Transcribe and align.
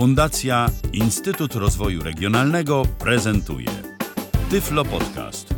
Fundacja 0.00 0.66
Instytut 0.92 1.54
Rozwoju 1.54 2.02
Regionalnego 2.02 2.82
prezentuje 2.98 3.68
Tyflo 4.50 4.84
Podcast. 4.84 5.54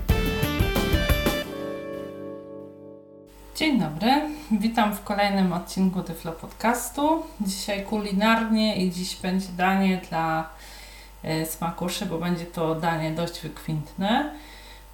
Dzień 3.57 3.81
dobry, 3.81 4.11
witam 4.51 4.95
w 4.95 5.05
kolejnym 5.05 5.53
odcinku 5.53 6.03
Tyflo 6.03 6.33
Podcastu. 6.33 7.23
Dzisiaj 7.41 7.83
kulinarnie 7.83 8.77
i 8.77 8.91
dziś 8.91 9.17
będzie 9.17 9.47
danie 9.57 10.01
dla 10.11 10.51
e, 11.23 11.47
smakuszy, 11.47 12.07
bo 12.07 12.19
będzie 12.19 12.45
to 12.45 12.75
danie 12.75 13.11
dość 13.11 13.41
wykwintne. 13.41 14.35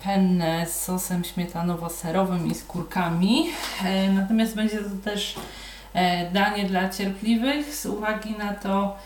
Penne 0.04 0.66
z 0.66 0.80
sosem 0.80 1.24
śmietanowo-serowym 1.24 2.50
i 2.50 2.54
skórkami. 2.54 3.46
E, 3.84 4.12
natomiast 4.12 4.54
będzie 4.54 4.78
to 4.78 4.90
też 5.04 5.34
e, 5.94 6.30
danie 6.30 6.64
dla 6.64 6.88
cierpliwych 6.88 7.74
z 7.74 7.86
uwagi 7.86 8.34
na 8.38 8.54
to, 8.54 8.96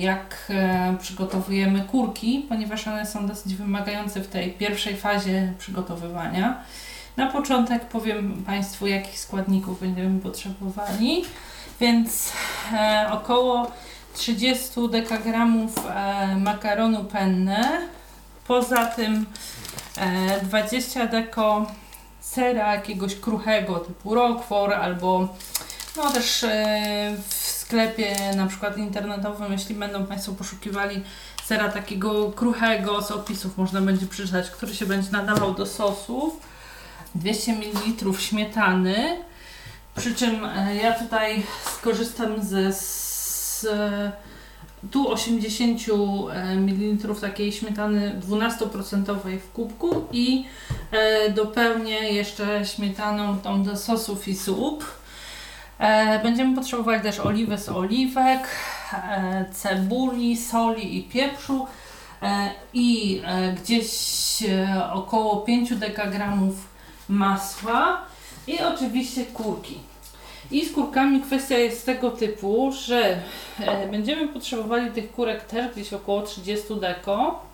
jak 0.00 0.46
e, 0.50 0.96
przygotowujemy 1.00 1.80
kurki, 1.80 2.46
ponieważ 2.48 2.88
one 2.88 3.06
są 3.06 3.26
dosyć 3.26 3.54
wymagające 3.54 4.20
w 4.20 4.28
tej 4.28 4.52
pierwszej 4.52 4.96
fazie 4.96 5.52
przygotowywania. 5.58 6.62
Na 7.16 7.26
początek 7.26 7.84
powiem 7.84 8.44
Państwu, 8.46 8.86
jakich 8.86 9.18
składników 9.18 9.80
będziemy 9.80 10.20
potrzebowali. 10.20 11.24
Więc 11.80 12.32
e, 12.72 13.08
około 13.12 13.70
30 14.14 14.88
dekagramów 14.90 15.86
e, 15.86 16.36
makaronu 16.36 17.04
penne. 17.04 17.88
Poza 18.46 18.86
tym 18.86 19.26
e, 19.98 20.40
20 20.40 21.06
deko 21.06 21.66
sera 22.20 22.74
jakiegoś 22.74 23.14
kruchego 23.14 23.78
typu 23.78 24.14
Roquefort 24.14 24.72
albo 24.72 25.28
no 25.96 26.10
też 26.10 26.44
e, 26.44 27.16
w 27.28 27.51
sklepie 27.72 28.14
na 28.36 28.46
przykład 28.46 28.78
internetowym, 28.78 29.52
jeśli 29.52 29.74
będą 29.74 30.06
Państwo 30.06 30.32
poszukiwali 30.32 31.02
sera 31.44 31.68
takiego 31.68 32.32
kruchego, 32.32 33.02
z 33.02 33.10
opisów 33.10 33.58
można 33.58 33.80
będzie 33.80 34.06
przeczytać, 34.06 34.50
który 34.50 34.74
się 34.74 34.86
będzie 34.86 35.10
nadawał 35.10 35.54
do 35.54 35.66
sosów. 35.66 36.40
200 37.14 37.52
ml 37.52 38.18
śmietany. 38.18 38.94
Przy 39.96 40.14
czym 40.14 40.44
e, 40.44 40.76
ja 40.76 40.92
tutaj 40.92 41.42
skorzystam 41.78 42.44
ze 42.44 42.72
z, 42.72 43.64
e, 43.70 44.12
tu 44.90 45.12
80 45.12 45.80
ml 46.56 47.14
takiej 47.20 47.52
śmietany 47.52 48.20
12% 48.28 49.14
w 49.38 49.52
kubku 49.52 50.04
i 50.12 50.44
e, 50.90 51.30
dopełnię 51.30 52.12
jeszcze 52.12 52.66
śmietaną 52.66 53.38
tą 53.38 53.62
do 53.62 53.76
sosów 53.76 54.28
i 54.28 54.34
zup. 54.34 55.01
E, 55.78 56.18
Będziemy 56.22 56.56
potrzebowali 56.56 57.02
też 57.02 57.20
oliwy 57.20 57.58
z 57.58 57.68
oliwek, 57.68 58.48
e, 58.92 59.44
cebuli, 59.52 60.36
soli 60.36 60.98
i 60.98 61.02
pieprzu 61.02 61.66
e, 62.22 62.50
i 62.74 63.22
gdzieś 63.56 63.92
około 64.92 65.36
5 65.36 65.74
dekagramów 65.74 66.54
masła 67.08 68.00
i 68.46 68.60
oczywiście 68.60 69.24
kurki. 69.24 69.78
I 70.50 70.66
z 70.66 70.72
kurkami 70.72 71.20
kwestia 71.20 71.58
jest 71.58 71.86
tego 71.86 72.10
typu, 72.10 72.72
że 72.86 73.20
będziemy 73.90 74.28
potrzebowali 74.28 74.90
tych 74.90 75.12
kurek 75.12 75.44
też 75.44 75.72
gdzieś 75.72 75.92
około 75.92 76.22
30 76.22 76.74
deko, 76.80 77.44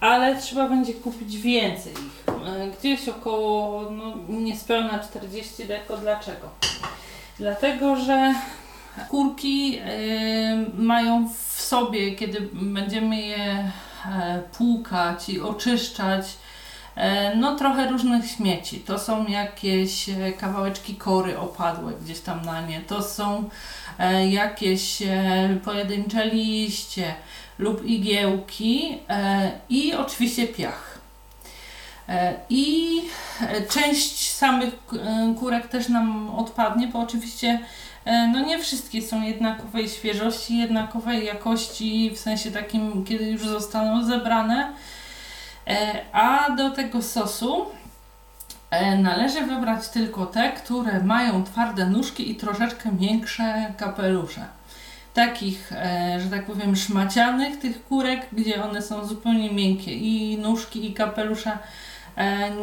ale 0.00 0.36
trzeba 0.36 0.68
będzie 0.68 0.94
kupić 0.94 1.36
więcej 1.36 1.92
ich. 1.92 2.24
Gdzieś 2.78 3.08
około 3.08 3.90
no, 3.90 4.14
niespełna 4.28 4.98
40 4.98 5.64
deko. 5.64 5.96
Dlaczego? 5.96 6.48
Dlatego, 7.38 7.96
że 7.96 8.34
kurki 9.10 9.78
e, 9.78 9.86
mają 10.74 11.28
w 11.28 11.60
sobie, 11.60 12.12
kiedy 12.12 12.48
będziemy 12.52 13.22
je 13.22 13.72
e, 14.06 14.42
płukać 14.52 15.28
i 15.28 15.40
oczyszczać, 15.40 16.26
E, 16.96 17.36
No 17.36 17.56
trochę 17.56 17.90
różnych 17.90 18.30
śmieci. 18.30 18.80
To 18.80 18.98
są 18.98 19.26
jakieś 19.26 20.08
e, 20.08 20.32
kawałeczki 20.32 20.94
kory 20.94 21.38
opadłe 21.38 21.92
gdzieś 22.04 22.20
tam 22.20 22.44
na 22.44 22.60
nie. 22.60 22.80
To 22.80 23.02
są 23.02 23.50
jakieś 24.30 25.02
pojedyncze 25.64 26.26
liście 26.26 27.14
lub 27.58 27.84
igiełki 27.84 28.98
i 29.68 29.94
oczywiście 29.94 30.46
piach. 30.46 30.95
E, 32.08 32.34
I 32.50 32.86
część 33.70 34.32
samych 34.32 34.74
e, 34.74 35.34
kurek 35.38 35.68
też 35.68 35.88
nam 35.88 36.30
odpadnie, 36.30 36.88
bo 36.88 36.98
oczywiście 36.98 37.60
e, 38.04 38.28
no 38.28 38.40
nie 38.40 38.58
wszystkie 38.58 39.02
są 39.02 39.22
jednakowej 39.22 39.88
świeżości, 39.88 40.58
jednakowej 40.58 41.26
jakości, 41.26 42.10
w 42.14 42.18
sensie 42.18 42.50
takim, 42.50 43.04
kiedy 43.04 43.24
już 43.24 43.46
zostaną 43.46 44.04
zebrane. 44.04 44.72
A 46.12 46.50
do 46.50 46.70
tego 46.70 47.02
sosu 47.02 47.66
należy 48.98 49.40
wybrać 49.40 49.88
tylko 49.88 50.26
te, 50.26 50.52
które 50.52 51.02
mają 51.04 51.44
twarde 51.44 51.86
nóżki 51.86 52.30
i 52.30 52.36
troszeczkę 52.36 52.90
większe 52.92 53.72
kapelusze. 53.76 54.46
Takich, 55.14 55.72
że 56.18 56.30
tak 56.30 56.46
powiem, 56.46 56.76
szmacianych 56.76 57.58
tych 57.58 57.84
kurek, 57.84 58.26
gdzie 58.32 58.64
one 58.64 58.82
są 58.82 59.06
zupełnie 59.06 59.52
miękkie 59.52 59.92
i 59.92 60.38
nóżki 60.38 60.90
i 60.90 60.94
kapelusze 60.94 61.58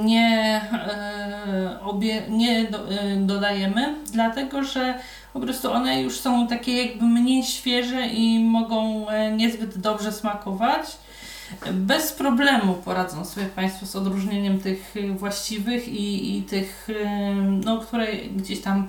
nie, 0.03 0.61
e, 0.73 1.79
obie, 1.83 2.23
nie 2.29 2.63
do, 2.63 2.91
e, 2.91 3.15
dodajemy, 3.15 3.95
dlatego 4.11 4.63
że 4.63 4.99
po 5.33 5.39
prostu 5.39 5.71
one 5.71 6.01
już 6.01 6.19
są 6.19 6.47
takie 6.47 6.85
jakby 6.85 7.05
mniej 7.05 7.43
świeże 7.43 8.07
i 8.07 8.43
mogą 8.43 9.09
e, 9.09 9.31
niezbyt 9.31 9.77
dobrze 9.77 10.11
smakować. 10.11 10.97
Bez 11.71 12.11
problemu 12.11 12.73
poradzą 12.73 13.25
sobie 13.25 13.45
Państwo 13.45 13.85
z 13.85 13.95
odróżnieniem 13.95 14.59
tych 14.59 14.93
właściwych 15.15 15.87
i, 15.87 16.37
i 16.37 16.43
tych, 16.43 16.87
no, 17.65 17.79
które 17.79 18.07
gdzieś 18.17 18.61
tam 18.61 18.87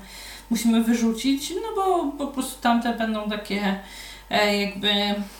musimy 0.50 0.84
wyrzucić, 0.84 1.50
no 1.50 1.76
bo 1.76 2.12
po 2.18 2.26
prostu 2.26 2.62
tamte 2.62 2.94
będą 2.94 3.30
takie 3.30 3.60
e, 3.60 3.78
jakby 4.30 4.90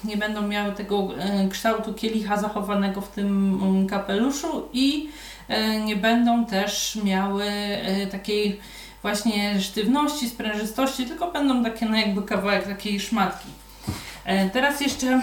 nie 0.05 0.17
będą 0.17 0.43
miały 0.43 0.73
tego 0.73 1.09
e, 1.19 1.49
kształtu 1.49 1.95
kielicha 1.95 2.37
zachowanego 2.37 3.01
w 3.01 3.09
tym 3.09 3.61
mm, 3.63 3.87
kapeluszu 3.87 4.69
i 4.73 5.09
e, 5.49 5.81
nie 5.81 5.97
będą 5.97 6.47
też 6.47 6.99
miały 7.05 7.45
e, 7.45 8.07
takiej 8.07 8.61
właśnie 9.03 9.61
sztywności, 9.61 10.29
sprężystości, 10.29 11.07
tylko 11.07 11.33
będą 11.33 11.65
takie 11.65 11.87
no 11.87 11.97
jakby 11.97 12.23
kawałek 12.23 12.67
takiej 12.67 13.01
szmatki. 13.01 13.49
E, 14.25 14.51
Teraz 14.51 14.81
jeszcze 14.81 15.21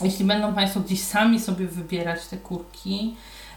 jeśli 0.00 0.24
będą 0.24 0.54
Państwo 0.54 0.80
gdzieś 0.80 1.00
sami 1.00 1.40
sobie 1.40 1.66
wybierać 1.66 2.26
te 2.26 2.36
kurki, 2.36 3.16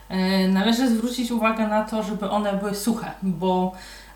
e, 0.09 0.47
należy 0.47 0.89
zwrócić 0.89 1.31
uwagę 1.31 1.67
na 1.67 1.83
to, 1.83 2.03
żeby 2.03 2.29
one 2.29 2.53
były 2.53 2.75
suche, 2.75 3.11
bo 3.21 3.71
e, 3.71 4.06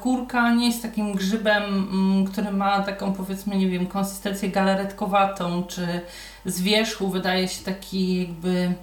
kurka 0.00 0.54
nie 0.54 0.66
jest 0.66 0.82
takim 0.82 1.12
grzybem, 1.12 1.62
mm, 1.64 2.26
który 2.26 2.50
ma 2.50 2.82
taką 2.82 3.12
powiedzmy, 3.12 3.56
nie 3.56 3.68
wiem, 3.68 3.86
konsystencję 3.86 4.48
galaretkowatą, 4.48 5.62
czy 5.62 6.00
z 6.44 6.60
wierzchu 6.60 7.08
wydaje 7.08 7.48
się 7.48 7.64
taki 7.64 8.20
jakby 8.20 8.74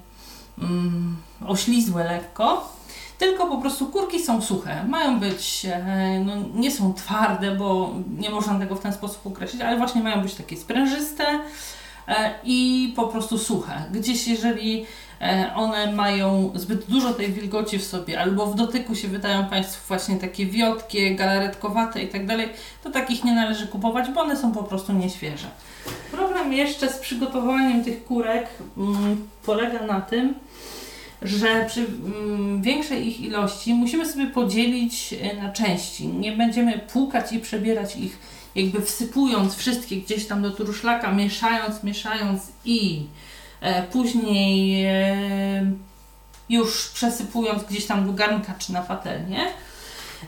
mm, 0.62 1.18
oślizłe 1.48 2.04
lekko. 2.04 2.78
Tylko 3.18 3.48
po 3.48 3.58
prostu 3.58 3.88
kurki 3.88 4.20
są 4.20 4.42
suche. 4.42 4.84
Mają 4.88 5.20
być, 5.20 5.66
e, 5.70 6.24
no, 6.26 6.34
nie 6.56 6.72
są 6.72 6.94
twarde, 6.94 7.56
bo 7.56 7.94
nie 8.18 8.30
można 8.30 8.60
tego 8.60 8.76
w 8.76 8.80
ten 8.80 8.94
sposób 8.94 9.28
określić, 9.28 9.62
ale 9.62 9.78
właśnie 9.78 10.04
mają 10.04 10.22
być 10.22 10.34
takie 10.34 10.58
sprężyste, 10.58 11.40
e, 12.08 12.34
i 12.44 12.94
po 12.96 13.08
prostu 13.08 13.38
suche. 13.38 13.84
Gdzieś 13.92 14.28
jeżeli 14.28 14.82
e, 14.82 14.86
one 15.56 15.92
mają 15.92 16.52
zbyt 16.56 16.86
dużo 16.86 17.14
tej 17.14 17.34
wilgoci 17.34 17.80
w 17.80 17.84
sobie, 17.84 18.20
albo 18.20 18.46
w 18.46 18.56
dotyku 18.56 18.96
się 18.96 19.08
wydają 19.08 19.46
Państwu 19.46 19.88
właśnie 19.88 20.16
takie 20.16 20.46
wiotkie, 20.46 21.16
galaretkowate 21.16 22.04
i 22.04 22.08
tak 22.08 22.22
to 22.84 22.90
takich 22.90 23.24
nie 23.24 23.34
należy 23.34 23.68
kupować, 23.68 24.10
bo 24.10 24.22
one 24.22 24.38
są 24.38 24.52
po 24.52 24.64
prostu 24.64 24.94
nieświeże. 24.94 25.48
Problem 26.12 26.54
jeszcze 26.54 26.90
z 26.90 26.98
przygotowaniem 26.98 27.84
tych 27.84 28.06
kurek 28.06 28.48
mm, 28.78 29.28
polega 29.46 29.86
na 29.86 30.02
tym, 30.02 30.34
że 31.22 31.66
przy 31.68 31.80
mm, 31.80 32.62
większej 32.62 33.08
ich 33.08 33.22
ilości 33.22 33.74
musimy 33.74 34.06
sobie 34.06 34.28
podzielić 34.28 35.14
e, 35.14 35.42
na 35.42 35.52
części. 35.52 36.08
Nie 36.08 36.32
będziemy 36.32 36.80
płukać 36.80 37.34
i 37.34 37.40
przebierać 37.40 37.96
ich 37.96 38.18
jakby 38.56 38.82
wsypując 38.82 39.56
wszystkie 39.56 39.96
gdzieś 39.96 40.28
tam 40.28 40.42
do 40.42 40.52
truszlaka, 40.52 41.12
mieszając, 41.12 41.84
mieszając 41.84 42.42
i 42.66 43.00
e, 43.00 43.37
później 43.92 44.86
e, 44.86 45.72
już 46.50 46.90
przesypując 46.90 47.64
gdzieś 47.64 47.86
tam 47.86 48.08
do 48.08 48.14
garnka 48.14 48.54
czy 48.60 48.74
na 48.74 48.82
patelnię. 48.82 49.40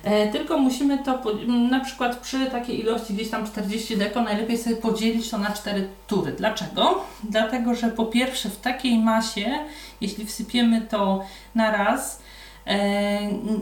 E, 0.03 0.31
tylko 0.31 0.57
musimy 0.57 1.03
to, 1.03 1.21
na 1.47 1.79
przykład 1.79 2.17
przy 2.17 2.45
takiej 2.45 2.79
ilości 2.79 3.13
gdzieś 3.13 3.29
tam 3.29 3.47
40 3.47 3.97
deko, 3.97 4.21
najlepiej 4.21 4.57
sobie 4.57 4.75
podzielić 4.75 5.29
to 5.29 5.37
na 5.37 5.51
4 5.51 5.87
tury. 6.07 6.31
Dlaczego? 6.31 7.03
Dlatego, 7.23 7.75
że 7.75 7.87
po 7.87 8.05
pierwsze 8.05 8.49
w 8.49 8.59
takiej 8.59 8.99
masie, 8.99 9.59
jeśli 10.01 10.25
wsypiemy 10.25 10.81
to 10.81 11.25
na 11.55 11.71
raz, 11.71 12.15
e, 12.15 12.28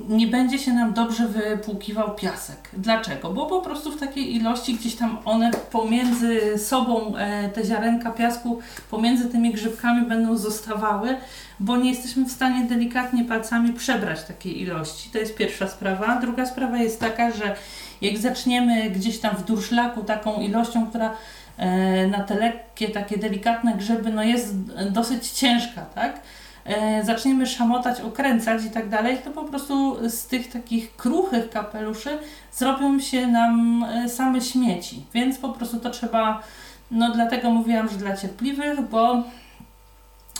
nie 0.09 0.27
będzie 0.27 0.59
się 0.59 0.73
nam 0.73 0.93
dobrze 0.93 1.27
wypłukiwał 1.27 2.15
piasek. 2.15 2.57
Dlaczego? 2.73 3.33
Bo 3.33 3.45
po 3.45 3.61
prostu 3.61 3.91
w 3.91 3.99
takiej 3.99 4.35
ilości 4.35 4.73
gdzieś 4.73 4.95
tam 4.95 5.17
one 5.25 5.51
pomiędzy 5.71 6.57
sobą, 6.57 7.15
e, 7.15 7.49
te 7.49 7.65
ziarenka 7.65 8.11
piasku, 8.11 8.59
pomiędzy 8.91 9.29
tymi 9.29 9.53
grzybkami 9.53 10.05
będą 10.05 10.37
zostawały, 10.37 11.17
bo 11.59 11.77
nie 11.77 11.89
jesteśmy 11.89 12.25
w 12.25 12.31
stanie 12.31 12.63
delikatnie 12.65 13.25
palcami 13.25 13.73
przebrać 13.73 14.23
takiej 14.23 14.61
ilości. 14.61 15.09
To 15.09 15.17
jest 15.17 15.35
pierwsza 15.35 15.67
sprawa. 15.67 16.21
Druga 16.21 16.45
sprawa 16.45 16.77
jest 16.77 16.99
taka, 16.99 17.31
że 17.31 17.55
jak 18.01 18.17
zaczniemy 18.17 18.89
gdzieś 18.89 19.19
tam 19.19 19.35
w 19.35 19.43
durszlaku 19.43 20.03
taką 20.03 20.41
ilością, 20.41 20.87
która 20.87 21.11
e, 21.57 22.07
na 22.07 22.23
te 22.23 22.35
lekkie, 22.35 22.89
takie 22.89 23.17
delikatne 23.17 23.73
grzyby, 23.73 24.09
no 24.09 24.23
jest 24.23 24.55
dosyć 24.91 25.29
ciężka, 25.29 25.81
tak? 25.81 26.19
E, 26.67 27.03
zaczniemy 27.03 27.47
szamotać, 27.47 28.01
okręcać 28.01 28.65
i 28.65 28.69
tak 28.69 28.89
dalej, 28.89 29.17
to 29.23 29.31
po 29.31 29.43
prostu 29.43 29.97
z 30.09 30.27
tych 30.27 30.51
takich 30.51 30.95
kruchych 30.95 31.49
kapeluszy 31.49 32.17
zrobią 32.51 32.99
się 32.99 33.27
nam 33.27 33.83
e, 33.83 34.09
same 34.09 34.41
śmieci. 34.41 35.05
Więc 35.13 35.37
po 35.37 35.49
prostu 35.49 35.79
to 35.79 35.89
trzeba, 35.89 36.43
no 36.91 37.11
dlatego 37.11 37.49
mówiłam, 37.49 37.89
że 37.89 37.97
dla 37.97 38.17
cierpliwych, 38.17 38.81
bo 38.89 39.23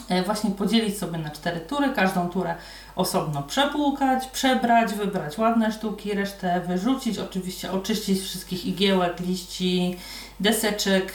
e, 0.09 0.23
właśnie 0.23 0.49
podzielić 0.51 0.97
sobie 0.97 1.17
na 1.17 1.29
cztery 1.29 1.59
tury, 1.59 1.89
każdą 1.89 2.29
turę 2.29 2.55
osobno 2.95 3.43
przepłukać, 3.43 4.27
przebrać, 4.27 4.93
wybrać 4.93 5.37
ładne 5.37 5.71
sztuki, 5.71 6.13
resztę 6.13 6.61
wyrzucić, 6.67 7.19
oczywiście 7.19 7.71
oczyścić 7.71 8.21
wszystkich 8.21 8.65
igiełek, 8.65 9.19
liści, 9.19 9.95
deseczek, 10.39 11.13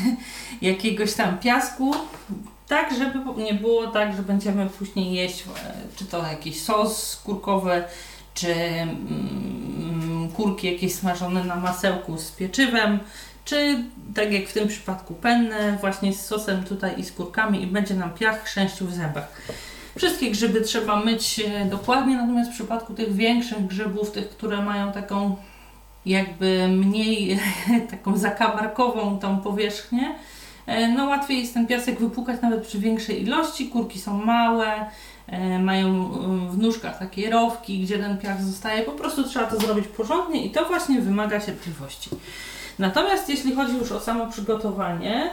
jakiegoś 0.62 1.14
tam 1.14 1.38
piasku, 1.38 1.94
tak, 2.70 2.94
żeby 2.98 3.42
nie 3.42 3.54
było 3.54 3.86
tak, 3.86 4.16
że 4.16 4.22
będziemy 4.22 4.66
później 4.66 5.12
jeść, 5.12 5.42
e, 5.42 5.74
czy 5.96 6.04
to 6.04 6.26
jakiś 6.26 6.62
sos 6.62 7.20
kurkowy, 7.24 7.84
czy 8.34 8.54
mm, 8.54 10.28
kurki 10.36 10.72
jakieś 10.72 10.94
smażone 10.94 11.44
na 11.44 11.56
masełku 11.56 12.18
z 12.18 12.30
pieczywem, 12.30 12.98
czy 13.44 13.84
tak 14.14 14.32
jak 14.32 14.48
w 14.48 14.52
tym 14.52 14.68
przypadku 14.68 15.14
penne, 15.14 15.78
właśnie 15.80 16.12
z 16.12 16.26
sosem 16.26 16.64
tutaj 16.64 17.00
i 17.00 17.04
z 17.04 17.12
kurkami 17.12 17.62
i 17.62 17.66
będzie 17.66 17.94
nam 17.94 18.10
piach 18.10 18.44
chrzęścił 18.44 18.86
w 18.86 18.92
zębach. 18.92 19.28
Wszystkie 19.96 20.30
grzyby 20.30 20.60
trzeba 20.60 21.00
myć 21.00 21.40
e, 21.40 21.64
dokładnie, 21.64 22.16
natomiast 22.16 22.50
w 22.50 22.54
przypadku 22.54 22.94
tych 22.94 23.14
większych 23.14 23.66
grzybów, 23.66 24.10
tych, 24.10 24.28
które 24.28 24.62
mają 24.62 24.92
taką 24.92 25.36
jakby 26.06 26.68
mniej 26.68 27.40
taką 27.90 28.16
zakamarkową 28.16 29.18
tą 29.18 29.40
powierzchnię, 29.40 30.14
no 30.96 31.06
łatwiej 31.06 31.40
jest 31.40 31.54
ten 31.54 31.66
piasek 31.66 32.00
wypłukać 32.00 32.42
nawet 32.42 32.66
przy 32.66 32.78
większej 32.78 33.22
ilości. 33.22 33.68
Kurki 33.68 34.00
są 34.00 34.24
małe, 34.24 34.90
e, 35.26 35.58
mają 35.58 35.88
e, 35.88 36.50
w 36.50 36.58
nóżkach 36.58 36.98
takie 36.98 37.30
rowki, 37.30 37.82
gdzie 37.82 37.98
ten 37.98 38.18
piach 38.18 38.42
zostaje. 38.42 38.82
Po 38.82 38.92
prostu 38.92 39.24
trzeba 39.24 39.46
to 39.46 39.60
zrobić 39.60 39.86
porządnie 39.86 40.46
i 40.46 40.50
to 40.50 40.64
właśnie 40.64 41.00
wymaga 41.00 41.40
cierpliwości. 41.40 42.10
Natomiast 42.78 43.28
jeśli 43.28 43.54
chodzi 43.54 43.76
już 43.76 43.92
o 43.92 44.00
samo 44.00 44.26
przygotowanie, 44.26 45.30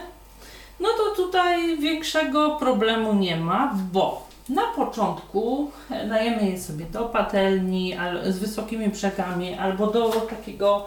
no 0.80 0.88
to 0.96 1.22
tutaj 1.22 1.78
większego 1.78 2.50
problemu 2.50 3.14
nie 3.14 3.36
ma, 3.36 3.74
bo 3.92 4.28
na 4.48 4.62
początku 4.62 5.70
dajemy 6.08 6.50
je 6.50 6.60
sobie 6.60 6.84
do 6.84 7.04
patelni 7.04 7.96
z 8.28 8.38
wysokimi 8.38 8.88
brzegami 8.88 9.54
albo 9.54 9.86
do 9.86 10.08
takiego 10.10 10.86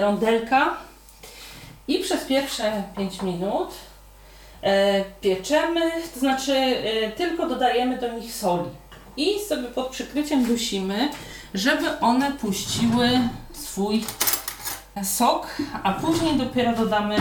rondelka 0.00 0.76
i 1.88 1.98
przez 1.98 2.24
pierwsze 2.24 2.82
5 2.96 3.22
minut 3.22 3.68
e, 4.62 5.04
pieczemy, 5.04 5.80
to 6.14 6.20
znaczy 6.20 6.52
e, 6.52 7.10
tylko 7.10 7.48
dodajemy 7.48 7.98
do 7.98 8.12
nich 8.12 8.34
soli. 8.34 8.70
I 9.16 9.40
sobie 9.40 9.68
pod 9.68 9.88
przykryciem 9.88 10.44
dusimy, 10.44 11.10
żeby 11.54 11.98
one 12.00 12.32
puściły 12.32 13.08
swój 13.52 14.04
sok, 15.04 15.46
a 15.82 15.92
później 15.92 16.36
dopiero 16.36 16.76
dodamy 16.76 17.16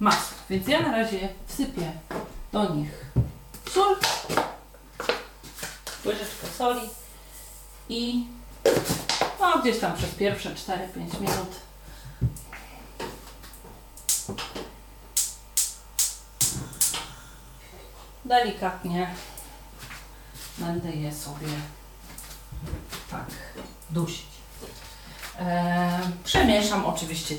masło. 0.00 0.38
Więc 0.50 0.68
ja 0.68 0.80
na 0.80 0.92
razie 0.92 1.28
wsypię 1.46 1.92
do 2.52 2.74
nich 2.74 3.06
sól, 3.70 3.96
łyżeczkę 6.04 6.46
soli 6.58 6.80
i 7.88 8.24
no, 9.40 9.58
gdzieś 9.62 9.78
tam 9.78 9.96
przez 9.96 10.10
pierwsze 10.10 10.50
4-5 10.50 10.76
minut 11.20 11.69
delikatnie 18.30 19.10
będę 20.58 20.90
je 20.90 21.14
sobie 21.14 21.48
tak 23.10 23.26
dusić. 23.90 24.30
E, 25.38 26.00
przemieszam 26.24 26.86
oczywiście 26.86 27.34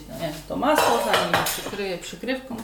to 0.48 0.56
masło, 0.56 1.00
zanim 1.06 1.46
przykryję 1.46 1.98
przykrywką. 1.98 2.56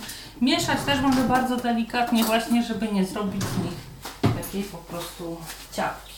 Mieszać 0.42 0.78
też 0.86 1.02
będę 1.02 1.24
bardzo 1.24 1.58
delikatnie 1.58 2.24
właśnie, 2.24 2.64
żeby 2.64 2.88
nie 2.88 3.06
zrobić 3.06 3.44
z 3.44 3.58
nich 3.58 4.36
takiej 4.44 4.64
po 4.64 4.78
prostu 4.78 5.38
ciapki. 5.74 6.14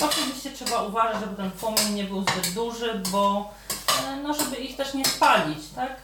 Oczywiście 0.00 0.50
trzeba 0.50 0.82
uważać, 0.82 1.20
żeby 1.20 1.36
ten 1.36 1.50
płomień 1.50 1.94
nie 1.94 2.04
był 2.04 2.22
zbyt 2.22 2.54
duży, 2.54 3.02
bo 3.10 3.50
e, 4.08 4.16
no, 4.16 4.34
żeby 4.34 4.56
ich 4.56 4.76
też 4.76 4.94
nie 4.94 5.04
spalić, 5.04 5.68
tak? 5.74 5.96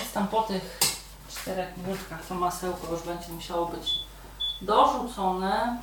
Jest 0.00 0.14
tam 0.14 0.28
po 0.28 0.42
tych 0.42 0.87
czterech 1.48 1.76
minutkach 1.76 2.26
to 2.26 2.34
masełko 2.34 2.92
już 2.92 3.02
będzie 3.02 3.28
musiało 3.32 3.66
być 3.66 3.94
dorzucone. 4.62 5.78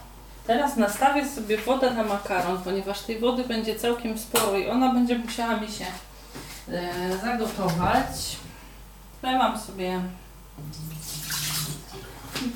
Teraz 0.48 0.78
nastawię 0.78 1.30
sobie 1.30 1.58
wodę 1.58 1.92
na 1.92 2.04
makaron, 2.04 2.62
ponieważ 2.64 3.02
tej 3.02 3.20
wody 3.20 3.44
będzie 3.44 3.80
całkiem 3.80 4.18
sporo 4.18 4.58
i 4.58 4.70
ona 4.70 4.94
będzie 4.94 5.18
musiała 5.18 5.56
mi 5.56 5.68
się 5.68 5.86
e, 6.70 7.18
zagotować. 7.18 8.38
Wlewam 9.22 9.60
sobie 9.60 10.02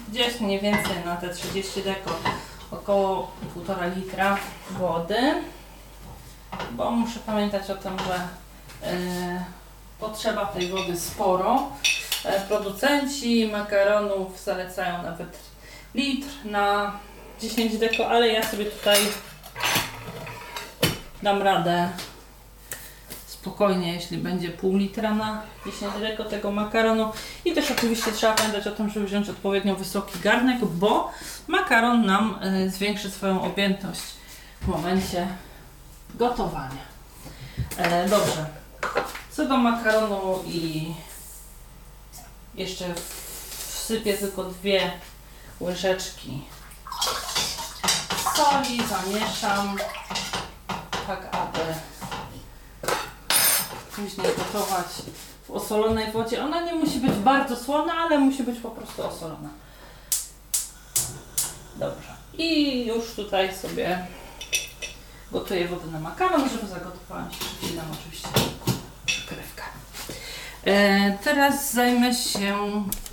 gdzieś 0.10 0.40
mniej 0.40 0.60
więcej 0.60 1.06
na 1.06 1.16
te 1.16 1.34
30 1.34 1.82
deko 1.82 2.12
około 2.72 3.32
1,5 3.56 3.96
litra 3.96 4.38
wody, 4.72 5.44
bo 6.72 6.92
muszę 6.92 7.20
pamiętać 7.20 7.70
o 7.70 7.76
tym, 7.76 7.94
że 8.00 8.16
e, 8.90 9.46
potrzeba 10.00 10.46
tej 10.46 10.68
wody 10.68 11.00
sporo. 11.00 11.70
E, 12.26 12.40
producenci 12.40 13.48
makaronów 13.52 14.44
zalecają 14.44 15.04
nawet 15.04 15.38
litr 15.96 16.28
na 16.46 17.00
10 17.42 17.78
deko, 17.78 18.10
ale 18.10 18.28
ja 18.28 18.44
sobie 18.44 18.66
tutaj 18.66 18.98
dam 21.24 21.42
radę 21.42 21.90
spokojnie, 23.28 23.94
jeśli 23.94 24.18
będzie 24.18 24.50
pół 24.50 24.78
litra 24.78 25.14
na 25.14 25.42
10 25.66 25.94
deko 26.02 26.24
tego 26.24 26.52
makaronu. 26.52 27.12
I 27.46 27.54
też 27.54 27.72
oczywiście 27.72 28.12
trzeba 28.12 28.34
pamiętać 28.34 28.68
o 28.68 28.72
tym, 28.72 28.90
żeby 28.90 29.06
wziąć 29.06 29.30
odpowiednio 29.30 29.76
wysoki 29.76 30.20
garnek, 30.20 30.66
bo 30.66 31.12
makaron 31.48 32.06
nam 32.06 32.40
e, 32.42 32.70
zwiększy 32.70 33.12
swoją 33.12 33.42
objętość 33.42 34.02
w 34.62 34.68
momencie 34.68 35.28
gotowania. 36.16 36.90
E, 37.78 38.10
dobrze. 38.10 38.46
Co 39.32 39.46
do 39.46 39.58
makaronu 39.58 40.44
i 40.48 40.94
jeszcze 42.56 42.94
wsypię 43.68 44.18
tylko 44.18 44.44
dwie 44.44 44.92
łyżeczki 45.62 46.42
soli, 48.36 48.82
zamieszam 48.90 49.78
tak, 51.08 51.36
aby 51.36 51.60
później 53.96 54.28
gotować 54.38 54.88
w 55.48 55.52
osolonej 55.52 56.12
wodzie. 56.12 56.44
Ona 56.44 56.62
nie 56.62 56.76
musi 56.76 57.00
być 57.00 57.12
bardzo 57.12 57.56
słona, 57.56 57.94
ale 57.94 58.20
musi 58.20 58.44
być 58.44 58.60
po 58.60 58.70
prostu 58.70 59.08
osolona. 59.08 59.50
Dobrze. 61.76 62.16
I 62.34 62.86
już 62.88 63.12
tutaj 63.16 63.56
sobie 63.56 64.08
gotuję 65.32 65.68
wodę 65.68 65.88
na 65.88 66.00
makaron, 66.00 66.50
żeby 66.50 66.68
zagotowała 66.68 67.30
się 67.32 67.82
oczywiście 67.94 68.28
teraz 71.24 71.74
zajmę 71.74 72.14
się 72.14 72.56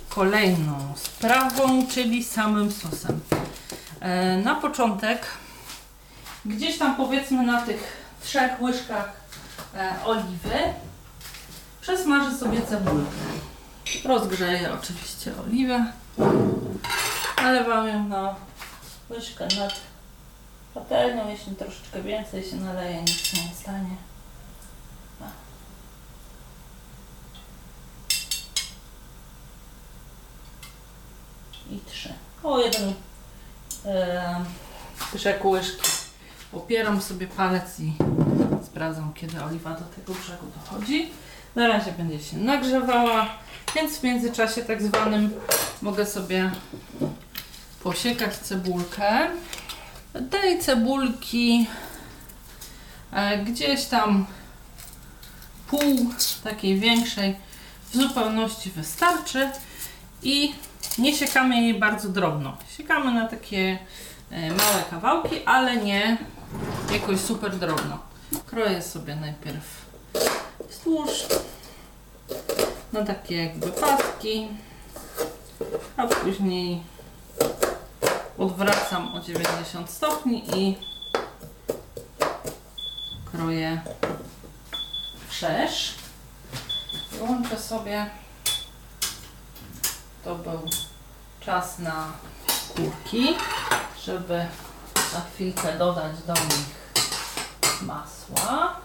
kolejną 0.09 0.93
sprawą, 0.95 1.87
czyli 1.87 2.23
samym 2.23 2.71
sosem. 2.71 3.19
E, 3.99 4.37
na 4.37 4.55
początek, 4.55 5.27
gdzieś 6.45 6.77
tam 6.77 6.95
powiedzmy 6.95 7.43
na 7.43 7.61
tych 7.61 7.97
trzech 8.23 8.61
łyżkach 8.61 9.13
e, 9.75 9.95
oliwy, 10.05 10.59
przesmażę 11.81 12.37
sobie 12.37 12.61
cebulkę. 12.61 13.11
Rozgrzeję 14.05 14.73
oczywiście 14.73 15.31
oliwę. 15.47 15.85
Nalewam 17.37 17.87
ją 17.87 18.03
na 18.07 18.35
łyżkę 19.09 19.47
nad 19.59 19.73
patelnią. 20.73 21.29
Jeśli 21.29 21.55
troszeczkę 21.55 22.01
więcej 22.01 22.43
się 22.43 22.55
naleje, 22.55 23.01
nic 23.01 23.25
się 23.25 23.37
nie 23.37 23.55
stanie. 23.55 23.95
I 31.71 31.79
3. 31.85 32.13
O 32.43 32.59
jeden 32.59 32.93
e, 33.85 34.45
brzeg 35.13 35.45
łyżki. 35.45 35.91
Opieram 36.53 37.01
sobie 37.01 37.27
palec 37.27 37.79
i 37.79 37.93
sprawdzam, 38.65 39.13
kiedy 39.13 39.43
oliwa 39.43 39.69
do 39.69 39.85
tego 39.85 40.13
brzegu 40.13 40.45
dochodzi. 40.55 41.09
Na 41.55 41.67
razie 41.67 41.91
będzie 41.91 42.19
się 42.23 42.37
nagrzewała, 42.37 43.29
więc 43.75 43.97
w 43.97 44.03
międzyczasie 44.03 44.61
tak 44.61 44.81
zwanym 44.81 45.33
mogę 45.81 46.05
sobie 46.05 46.51
posiekać 47.83 48.35
cebulkę. 48.37 49.27
Tej 50.29 50.59
cebulki 50.59 51.67
e, 53.11 53.37
gdzieś 53.37 53.85
tam 53.85 54.25
pół 55.67 56.13
takiej 56.43 56.79
większej 56.79 57.35
w 57.91 57.97
zupełności 57.97 58.71
wystarczy 58.71 59.49
i 60.23 60.53
nie 60.97 61.15
siekamy 61.15 61.61
jej 61.61 61.73
bardzo 61.73 62.09
drobno. 62.09 62.57
Siekamy 62.77 63.13
na 63.13 63.27
takie 63.27 63.79
e, 64.31 64.47
małe 64.49 64.83
kawałki, 64.89 65.43
ale 65.45 65.77
nie 65.77 66.17
jakoś 66.91 67.19
super 67.19 67.57
drobno. 67.57 67.99
Kroję 68.45 68.81
sobie 68.81 69.15
najpierw 69.15 69.85
wzdłuż 70.69 71.25
na 72.93 73.05
takie 73.05 73.35
jakby 73.35 73.67
paski, 73.67 74.47
a 75.97 76.07
później 76.07 76.81
odwracam 78.37 79.15
o 79.15 79.19
90 79.19 79.89
stopni 79.89 80.43
i 80.59 80.75
kroję 83.31 83.81
wszerz. 85.29 85.95
Łączę 87.21 87.59
sobie. 87.59 88.09
To 90.23 90.35
był 90.35 90.59
czas 91.47 91.79
na 91.79 92.11
kurki, 92.75 93.35
żeby 94.03 94.45
na 95.13 95.21
chwilkę 95.33 95.77
dodać 95.77 96.11
do 96.27 96.33
nich 96.33 96.65
masła. 97.81 98.75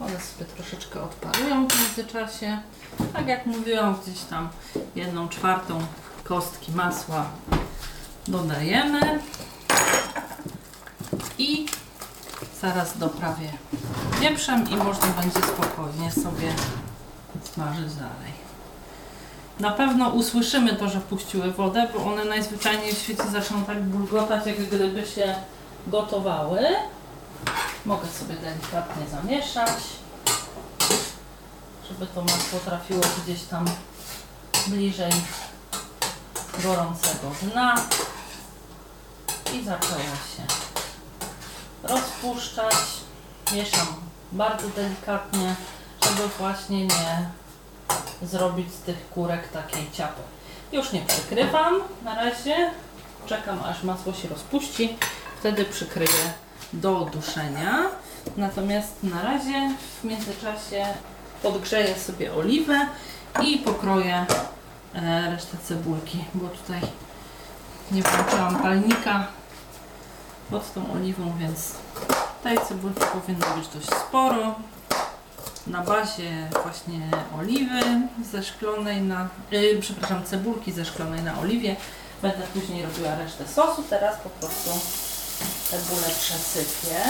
One 0.00 0.20
sobie 0.20 0.44
troszeczkę 0.56 1.02
odparują 1.02 1.68
w 1.68 1.80
międzyczasie. 1.80 2.60
Tak 3.12 3.28
jak 3.28 3.46
mówiłam, 3.46 3.96
gdzieś 4.02 4.20
tam 4.20 4.48
jedną 4.96 5.28
czwartą 5.28 5.86
kostki 6.24 6.72
masła 6.72 7.24
dodajemy 8.28 9.18
i 11.38 11.66
zaraz 12.60 12.98
doprawię 12.98 13.52
pieprzem 14.20 14.70
i 14.70 14.76
można 14.76 15.06
będzie 15.06 15.40
spokojnie 15.42 16.12
sobie 16.12 16.52
smażyć 17.54 17.94
dalej. 17.94 18.49
Na 19.60 19.70
pewno 19.70 20.08
usłyszymy 20.08 20.76
to, 20.76 20.88
że 20.88 21.00
puściły 21.00 21.52
wodę, 21.52 21.88
bo 21.94 22.04
one 22.04 22.24
najzwyczajniej 22.24 22.94
w 22.94 22.98
świecie 22.98 23.22
zaczną 23.32 23.64
tak 23.64 23.82
bulgotać, 23.82 24.46
jak 24.46 24.66
gdyby 24.66 25.06
się 25.06 25.34
gotowały. 25.86 26.60
Mogę 27.86 28.08
sobie 28.08 28.34
delikatnie 28.34 29.02
zamieszać, 29.10 29.78
żeby 31.90 32.06
to 32.06 32.22
masło 32.22 32.58
trafiło 32.64 33.00
gdzieś 33.24 33.42
tam 33.42 33.64
bliżej 34.66 35.12
gorącego 36.62 37.30
dna 37.42 37.74
i 39.54 39.64
zaczęło 39.64 40.00
się 40.00 40.42
rozpuszczać. 41.82 42.74
Mieszam 43.54 43.86
bardzo 44.32 44.68
delikatnie, 44.68 45.54
żeby 46.04 46.28
właśnie 46.38 46.86
nie 46.86 47.30
zrobić 48.22 48.74
z 48.74 48.80
tych 48.80 49.10
kurek 49.10 49.48
takiej 49.48 49.90
ciapy. 49.92 50.20
Już 50.72 50.92
nie 50.92 51.00
przykrywam 51.00 51.74
na 52.04 52.14
razie. 52.14 52.70
Czekam 53.26 53.58
aż 53.64 53.82
masło 53.82 54.12
się 54.12 54.28
rozpuści. 54.28 54.96
Wtedy 55.40 55.64
przykryję 55.64 56.32
do 56.72 57.00
duszenia. 57.12 57.78
Natomiast 58.36 59.02
na 59.02 59.22
razie 59.22 59.74
w 60.00 60.04
międzyczasie 60.04 60.86
podgrzeję 61.42 61.98
sobie 61.98 62.34
oliwę 62.34 62.86
i 63.42 63.58
pokroję 63.58 64.26
e, 64.94 65.30
resztę 65.30 65.56
cebulki, 65.64 66.24
bo 66.34 66.48
tutaj 66.48 66.80
nie 67.92 68.02
włączyłam 68.02 68.62
palnika 68.62 69.26
pod 70.50 70.74
tą 70.74 70.92
oliwą, 70.92 71.32
więc 71.38 71.74
tej 72.42 72.58
cebulki 72.58 73.00
powinno 73.12 73.46
być 73.56 73.68
dość 73.68 73.86
sporo. 73.86 74.54
Na 75.70 75.82
bazie 75.82 76.48
właśnie 76.62 77.00
oliwy 77.38 77.80
zeszklonej 78.32 79.02
na, 79.02 79.28
yy, 79.50 79.78
przepraszam, 79.80 80.24
cebulki 80.24 80.72
zeszklonej 80.72 81.22
na 81.22 81.38
oliwie. 81.40 81.76
Będę 82.22 82.46
później 82.54 82.82
robiła 82.82 83.14
resztę 83.14 83.48
sosu. 83.48 83.82
Teraz 83.90 84.16
po 84.20 84.30
prostu 84.30 84.70
cebulę 85.70 86.08
przesypię. 86.20 87.00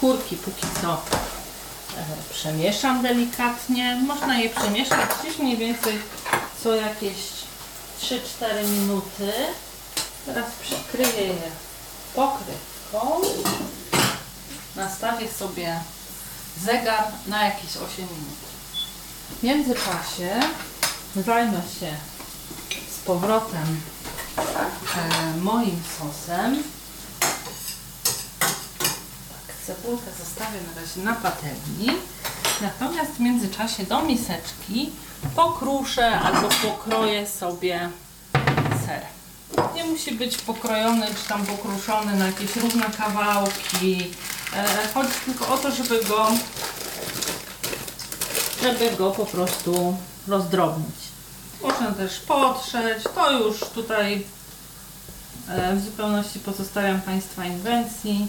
Kurki 0.00 0.36
póki 0.36 0.66
co 0.82 0.92
e, 0.92 2.04
przemieszam 2.30 3.02
delikatnie. 3.02 3.96
Można 4.06 4.38
je 4.38 4.50
przemieszać 4.50 5.00
gdzieś 5.20 5.38
mniej 5.38 5.56
więcej 5.56 5.98
co 6.62 6.74
jakieś 6.74 7.16
3-4 8.00 8.68
minuty. 8.68 9.32
Teraz 10.26 10.46
przykryję 10.62 11.26
je 11.26 11.50
pokrywką. 12.14 13.20
Nastawię 14.76 15.28
sobie 15.28 15.80
zegar 16.64 17.04
na 17.26 17.44
jakieś 17.44 17.76
8 17.76 17.86
minut. 17.98 18.38
W 19.40 19.42
międzyczasie 19.42 20.40
zajmę 21.16 21.60
się 21.80 21.94
z 22.96 22.98
powrotem 23.04 23.80
e, 24.38 25.36
moim 25.40 25.82
sosem. 25.98 26.62
Tak, 29.46 29.56
cebulkę 29.66 30.10
zostawię 30.18 30.58
na 30.74 30.80
razie 30.80 31.00
na 31.00 31.14
patelni. 31.14 31.88
Natomiast 32.60 33.10
w 33.12 33.20
międzyczasie 33.20 33.84
do 33.84 34.02
miseczki 34.02 34.90
pokruszę 35.36 36.20
albo 36.20 36.48
pokroję 36.48 37.26
sobie 37.26 37.90
ser. 38.86 39.15
Nie 39.74 39.84
musi 39.84 40.12
być 40.12 40.38
pokrojony 40.38 41.06
czy 41.06 41.28
tam 41.28 41.46
pokruszony 41.46 42.14
na 42.14 42.26
jakieś 42.26 42.56
równe 42.56 42.84
kawałki. 42.98 44.10
E, 44.56 44.88
chodzi 44.94 45.12
tylko 45.24 45.54
o 45.54 45.58
to, 45.58 45.70
żeby 45.70 46.04
go 46.04 46.28
żeby 48.62 48.96
go 48.96 49.10
po 49.10 49.26
prostu 49.26 49.96
rozdrobnić. 50.28 50.96
Można 51.62 51.92
też 51.92 52.20
potrzeć, 52.20 53.04
to 53.14 53.32
już 53.32 53.60
tutaj 53.60 54.24
e, 55.48 55.76
w 55.76 55.84
zupełności 55.84 56.38
pozostawiam 56.38 57.00
Państwa 57.00 57.44
inwencji. 57.44 58.26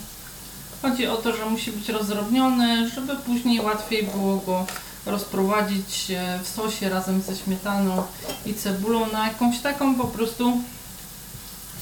Chodzi 0.81 1.07
o 1.07 1.15
to, 1.15 1.35
że 1.35 1.45
musi 1.45 1.71
być 1.71 1.89
rozdrobniony, 1.89 2.89
żeby 2.89 3.15
później 3.15 3.61
łatwiej 3.61 4.03
było 4.03 4.37
go 4.37 4.65
rozprowadzić 5.05 6.11
e, 6.11 6.39
w 6.43 6.47
sosie 6.47 6.89
razem 6.89 7.21
ze 7.21 7.35
śmietaną 7.35 8.03
i 8.45 8.53
cebulą 8.53 9.11
na 9.11 9.27
jakąś 9.27 9.59
taką 9.59 9.95
po 9.95 10.07
prostu 10.07 10.61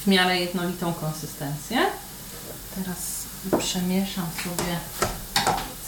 w 0.06 0.08
miarę 0.08 0.40
jednolitą 0.40 0.94
konsystencję. 0.94 1.78
Teraz 2.74 3.22
przemieszam 3.58 4.26
sobie 4.44 4.78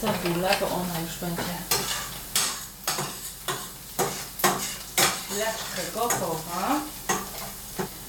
cebulę, 0.01 0.57
bo 0.61 0.67
ona 0.67 1.01
już 1.01 1.19
będzie 1.21 1.43
chwileczkę 5.27 5.93
gotowa. 5.95 6.81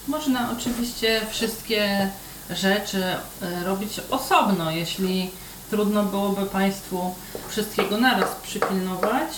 Można 0.07 0.51
oczywiście 0.51 1.21
wszystkie 1.31 2.09
rzeczy 2.49 3.03
e, 3.03 3.63
robić 3.63 4.01
osobno, 4.09 4.71
jeśli 4.71 5.31
trudno 5.69 6.03
byłoby 6.03 6.45
Państwu 6.45 7.15
wszystkiego 7.49 7.97
naraz 7.97 8.29
przypilnować. 8.43 9.29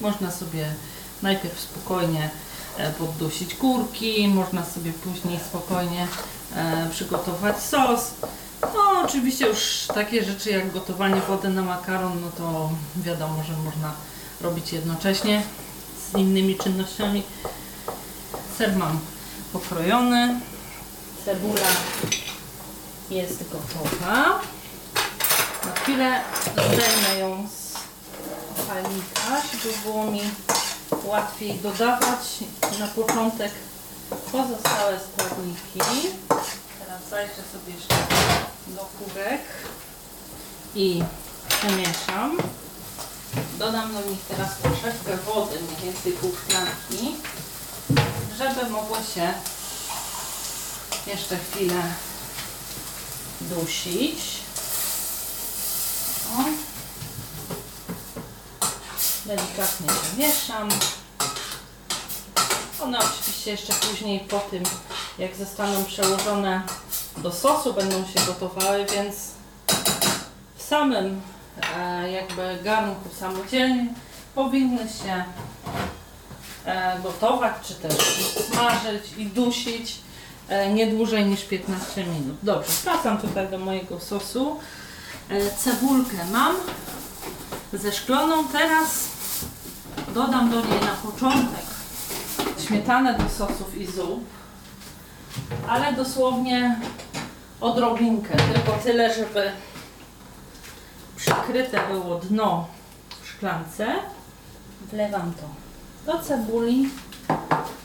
Można 0.00 0.30
sobie 0.30 0.74
najpierw 1.22 1.60
spokojnie 1.60 2.30
poddusić 2.98 3.54
kurki, 3.54 4.28
można 4.28 4.64
sobie 4.64 4.92
później 4.92 5.40
spokojnie 5.48 6.08
e, 6.56 6.88
przygotować 6.90 7.62
sos. 7.62 8.10
No 8.62 9.02
oczywiście 9.04 9.46
już 9.46 9.86
takie 9.94 10.24
rzeczy 10.24 10.50
jak 10.50 10.72
gotowanie 10.72 11.20
wody 11.20 11.48
na 11.48 11.62
makaron, 11.62 12.20
no 12.20 12.30
to 12.30 12.70
wiadomo, 12.96 13.44
że 13.44 13.52
można 13.56 13.92
robić 14.40 14.72
jednocześnie 14.72 15.42
z 16.10 16.18
innymi 16.18 16.56
czynnościami. 16.56 17.22
Ser 18.58 18.76
mam 18.76 18.98
pokrojony, 19.52 20.40
cebula 21.24 21.68
jest 23.10 23.44
gotowa. 23.52 24.40
Na 25.64 25.72
chwilę 25.72 26.20
zdejmę 26.54 27.20
ją 27.20 27.48
z 27.48 27.72
palnika, 28.66 29.48
żeby 29.52 29.74
było 29.84 30.10
mi 30.10 30.20
łatwiej 31.04 31.54
dodawać 31.54 32.38
na 32.78 32.86
początek 32.86 33.52
pozostałe 34.32 35.00
składniki. 35.00 36.08
Teraz 36.78 37.08
zajrzę 37.10 37.42
sobie 37.52 37.74
jeszcze 37.74 37.94
do 38.66 38.84
kurek 38.84 39.40
i 40.74 41.02
przemieszam. 41.48 42.38
Dodam 43.58 43.92
do 43.94 44.10
nich 44.10 44.20
teraz 44.28 44.50
troszeczkę 44.62 45.16
wody, 45.16 45.58
mniej 45.60 45.92
więcej 45.92 46.12
pół 46.12 46.32
szklanki, 46.44 47.14
żeby 48.38 48.70
mogły 48.70 48.98
się 49.14 49.34
jeszcze 51.06 51.36
chwilę 51.36 51.82
dusić. 53.40 54.41
Delikatnie 59.36 59.86
wymieszam. 60.10 60.68
One 62.82 62.98
oczywiście 62.98 63.50
jeszcze 63.50 63.72
później 63.72 64.20
po 64.20 64.38
tym, 64.38 64.62
jak 65.18 65.36
zostaną 65.36 65.84
przełożone 65.84 66.62
do 67.16 67.32
sosu, 67.32 67.74
będą 67.74 67.96
się 67.96 68.26
gotowały, 68.26 68.86
więc 68.94 69.16
w 70.56 70.62
samym 70.62 71.20
e, 71.76 72.10
jakby 72.10 72.58
garnku 72.64 73.08
samodzielnie 73.20 73.86
powinny 74.34 74.88
się 74.88 75.24
e, 76.64 77.00
gotować, 77.02 77.54
czy 77.62 77.74
też 77.74 77.94
smażyć 78.50 79.02
i 79.18 79.26
dusić 79.26 79.98
e, 80.48 80.72
nie 80.72 80.86
dłużej 80.86 81.24
niż 81.24 81.44
15 81.44 82.04
minut. 82.04 82.36
Dobrze, 82.42 82.72
wracam 82.84 83.18
tutaj 83.18 83.48
do 83.48 83.58
mojego 83.58 84.00
sosu. 84.00 84.60
Cebulkę 85.58 86.16
mam 86.32 86.56
zeszkloną. 87.72 88.48
Teraz 88.48 89.11
dodam 90.14 90.50
do 90.50 90.60
niej 90.60 90.80
na 90.80 91.10
początek 91.10 91.64
śmietanę 92.66 93.18
do 93.18 93.28
sosów 93.28 93.76
i 93.76 93.86
zup, 93.86 94.24
ale 95.68 95.92
dosłownie 95.92 96.80
odrobinkę, 97.60 98.36
tylko 98.36 98.72
tyle, 98.72 99.14
żeby 99.14 99.52
przykryte 101.16 101.80
było 101.88 102.14
dno 102.14 102.68
w 103.22 103.28
szklance. 103.28 103.86
Wlewam 104.92 105.32
to 105.32 105.46
do 106.12 106.22
cebuli 106.22 106.90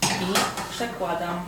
i 0.06 0.34
przekładam 0.72 1.42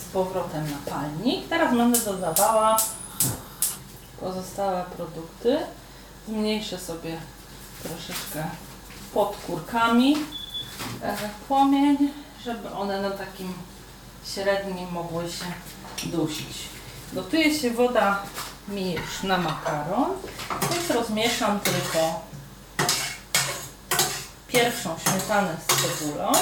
z 0.00 0.12
powrotem 0.12 0.64
na 0.64 0.92
palnik. 0.92 1.48
Teraz 1.48 1.74
będę 1.74 1.98
dodawała 1.98 2.76
pozostałe 4.20 4.84
produkty. 4.96 5.58
Zmniejszę 6.28 6.78
sobie 6.78 7.16
troszeczkę 7.88 8.44
pod 9.14 9.36
kurkami. 9.46 10.16
E, 11.02 11.16
płomień, 11.48 11.96
żeby 12.44 12.70
one 12.70 13.02
na 13.02 13.10
takim 13.10 13.54
średnim 14.34 14.92
mogły 14.92 15.24
się 15.24 15.44
dusić. 16.04 16.56
Gotuje 17.12 17.58
się 17.58 17.70
woda 17.70 18.22
mi 18.68 18.94
już 18.94 19.22
na 19.22 19.38
makaron, 19.38 20.10
więc 20.70 20.90
rozmieszam 20.90 21.60
tylko 21.60 22.20
pierwszą 24.48 24.96
śmietanę 24.98 25.56
z 25.68 25.98
cebulą. 25.98 26.32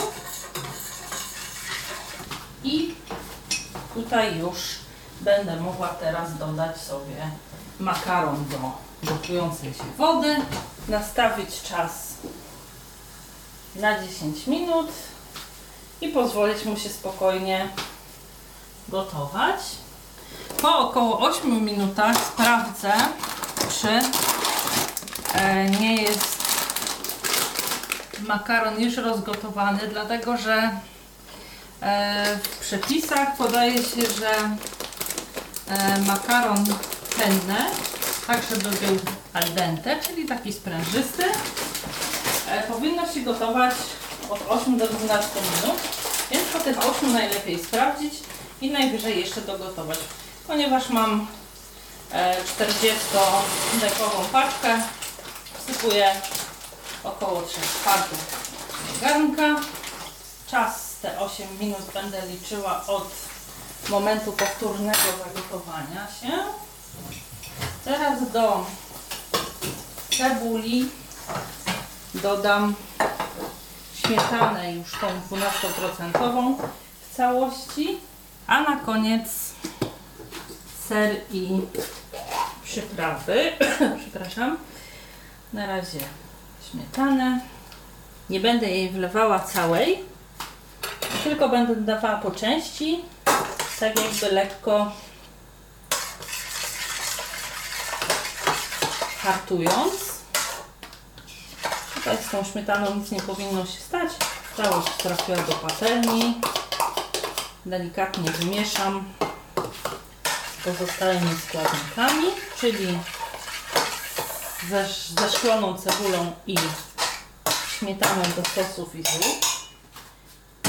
I 2.65 2.95
tutaj 3.95 4.39
już 4.39 4.59
będę 5.21 5.61
mogła 5.61 5.89
teraz 5.89 6.39
dodać 6.39 6.81
sobie 6.81 7.31
makaron 7.81 8.45
do 8.49 8.59
gotującej 9.05 9.75
się 9.75 9.85
wody, 9.99 10.37
nastawić 10.89 11.63
czas 11.63 12.15
na 13.77 14.03
10 14.03 14.47
minut 14.47 14.91
i 16.01 16.09
pozwolić 16.09 16.65
mu 16.65 16.77
się 16.77 16.89
spokojnie 16.89 17.69
gotować. 18.89 19.61
Po 20.63 20.79
około 20.79 21.21
8 21.21 21.65
minutach 21.65 22.17
sprawdzę, 22.33 22.93
czy 23.81 23.89
e, 25.35 25.71
nie 25.71 26.03
jest 26.03 26.45
makaron 28.27 28.81
już 28.81 28.97
rozgotowany, 28.97 29.81
dlatego 29.89 30.37
że 30.37 30.71
e, 31.81 32.39
w 32.43 32.59
przepisach 32.59 33.37
podaje 33.37 33.83
się, 33.83 34.03
że 34.19 34.57
e, 35.69 36.01
makaron 36.01 36.65
penne, 37.19 37.71
tak 38.27 38.43
żeby 38.51 38.71
był 38.71 38.99
al 39.33 39.45
dente, 39.55 40.01
czyli 40.07 40.29
taki 40.29 40.53
sprężysty, 40.53 41.25
e, 42.49 42.63
powinno 42.63 43.13
się 43.13 43.21
gotować 43.21 43.75
od 44.31 44.41
8 44.49 44.79
do 44.79 44.89
12 44.89 45.29
minut, 45.41 45.81
więc 46.31 46.45
po 46.53 46.59
tych 46.61 46.79
8 46.79 47.13
najlepiej 47.13 47.65
sprawdzić 47.65 48.15
i 48.61 48.71
najwyżej 48.71 49.21
jeszcze 49.21 49.41
dogotować. 49.41 49.99
Ponieważ 50.47 50.91
mam 50.91 51.27
e, 52.13 52.37
40-dekową 52.43 54.25
paczkę, 54.33 54.79
wsypuję 55.59 56.13
około 57.05 57.43
3 57.43 57.61
czwartych 57.61 58.19
garnka. 59.01 59.61
Czas 60.51 60.95
te 61.03 61.21
8 61.21 61.47
minut 61.61 61.83
będę 61.95 62.23
liczyła 62.27 62.87
od 62.87 63.11
momentu 63.89 64.33
powtórnego 64.33 64.99
zagotowania 65.25 66.07
się. 66.21 66.45
Teraz 67.85 68.33
do 68.33 68.67
cebuli 70.11 70.89
dodam 72.15 72.75
śmietanę 73.95 74.73
już 74.73 74.93
tą 74.93 75.07
12% 75.37 76.57
w 77.01 77.17
całości, 77.17 77.99
a 78.47 78.63
na 78.63 78.77
koniec 78.77 79.53
ser 80.89 81.17
i 81.33 81.61
przyprawy. 82.65 83.53
Przepraszam. 84.01 84.57
Na 85.53 85.67
razie 85.67 85.99
śmietanę. 86.71 87.41
Nie 88.31 88.41
będę 88.41 88.71
jej 88.71 88.91
wlewała 88.91 89.41
całej, 89.41 90.05
tylko 91.25 91.49
będę 91.49 91.77
dawała 91.77 92.17
po 92.17 92.31
części, 92.31 93.05
tak 93.81 94.01
jakby 94.01 94.35
lekko 94.35 94.93
hartując. 99.25 99.95
Tutaj 101.95 102.17
z 102.17 102.31
tą 102.31 102.45
śmietaną 102.45 102.95
nic 102.95 103.11
nie 103.11 103.21
powinno 103.21 103.67
się 103.67 103.81
stać. 103.81 104.13
Całość 104.57 104.93
trafiła 104.93 105.39
do 105.39 105.53
patelni. 105.53 106.41
Delikatnie 107.67 108.31
wymieszam 108.31 109.05
pozostałymi 110.65 111.31
składnikami, 111.49 112.27
czyli 112.61 112.99
ze, 114.71 114.87
ze 115.21 115.31
szkloną 115.31 115.79
cebulą 115.79 116.33
i 116.47 116.57
śmietaną 117.79 118.23
do 118.23 118.63
sosów 118.63 118.95
i 118.95 119.03
zup. 119.03 119.47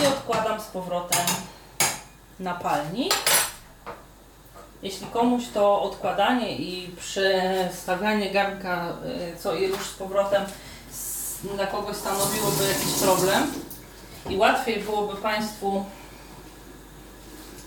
I 0.04 0.08
odkładam 0.08 0.62
z 0.62 0.64
powrotem 0.64 1.26
na 2.40 2.54
palnik. 2.54 3.14
Jeśli 4.86 5.08
komuś 5.08 5.44
to 5.54 5.82
odkładanie 5.82 6.56
i 6.58 6.92
przestawianie 6.98 8.32
garnka 8.32 8.94
y, 9.34 9.38
co 9.38 9.56
i 9.56 9.68
rusz 9.68 9.88
z 9.88 9.94
powrotem 9.94 10.44
dla 11.56 11.68
kogoś 11.68 11.96
stanowiłoby 11.96 12.64
jakiś 12.64 12.94
problem 13.02 13.52
i 14.30 14.38
łatwiej 14.38 14.84
byłoby 14.84 15.16
Państwu 15.16 15.86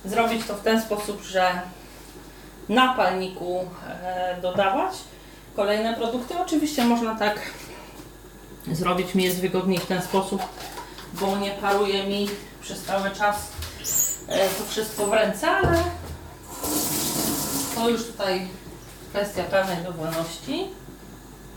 zrobić 0.04 0.46
to 0.46 0.54
w 0.54 0.60
ten 0.60 0.82
sposób, 0.82 1.22
że 1.22 1.60
na 2.68 2.94
palniku 2.94 3.64
e, 4.02 4.36
dodawać 4.42 4.94
kolejne 5.56 5.94
produkty. 5.94 6.34
Oczywiście 6.38 6.84
można 6.84 7.14
tak 7.14 7.40
zrobić, 8.72 9.14
mi 9.14 9.24
jest 9.24 9.40
wygodniej 9.40 9.78
w 9.78 9.86
ten 9.86 10.02
sposób, 10.02 10.42
bo 11.12 11.36
nie 11.36 11.50
paruje 11.50 12.06
mi 12.06 12.28
przez 12.60 12.82
cały 12.82 13.10
czas 13.10 13.48
e, 14.28 14.48
to 14.48 14.64
wszystko 14.68 15.06
w 15.06 15.12
ręce, 15.12 15.50
ale 15.50 15.78
to 17.78 17.88
już 17.88 18.06
tutaj 18.06 18.48
kwestia 19.10 19.42
pewnej 19.44 19.76
dowolności. 19.76 20.66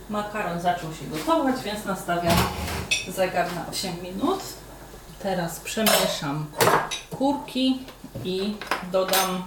Makaron 0.09 0.61
zaczął 0.61 0.93
się 0.93 1.05
gotować, 1.07 1.61
więc 1.61 1.85
nastawiam 1.85 2.37
zegar 3.07 3.55
na 3.55 3.65
8 3.71 4.01
minut. 4.01 4.39
Teraz 5.23 5.59
przemieszam 5.59 6.45
kurki 7.17 7.85
i 8.23 8.57
dodam 8.91 9.43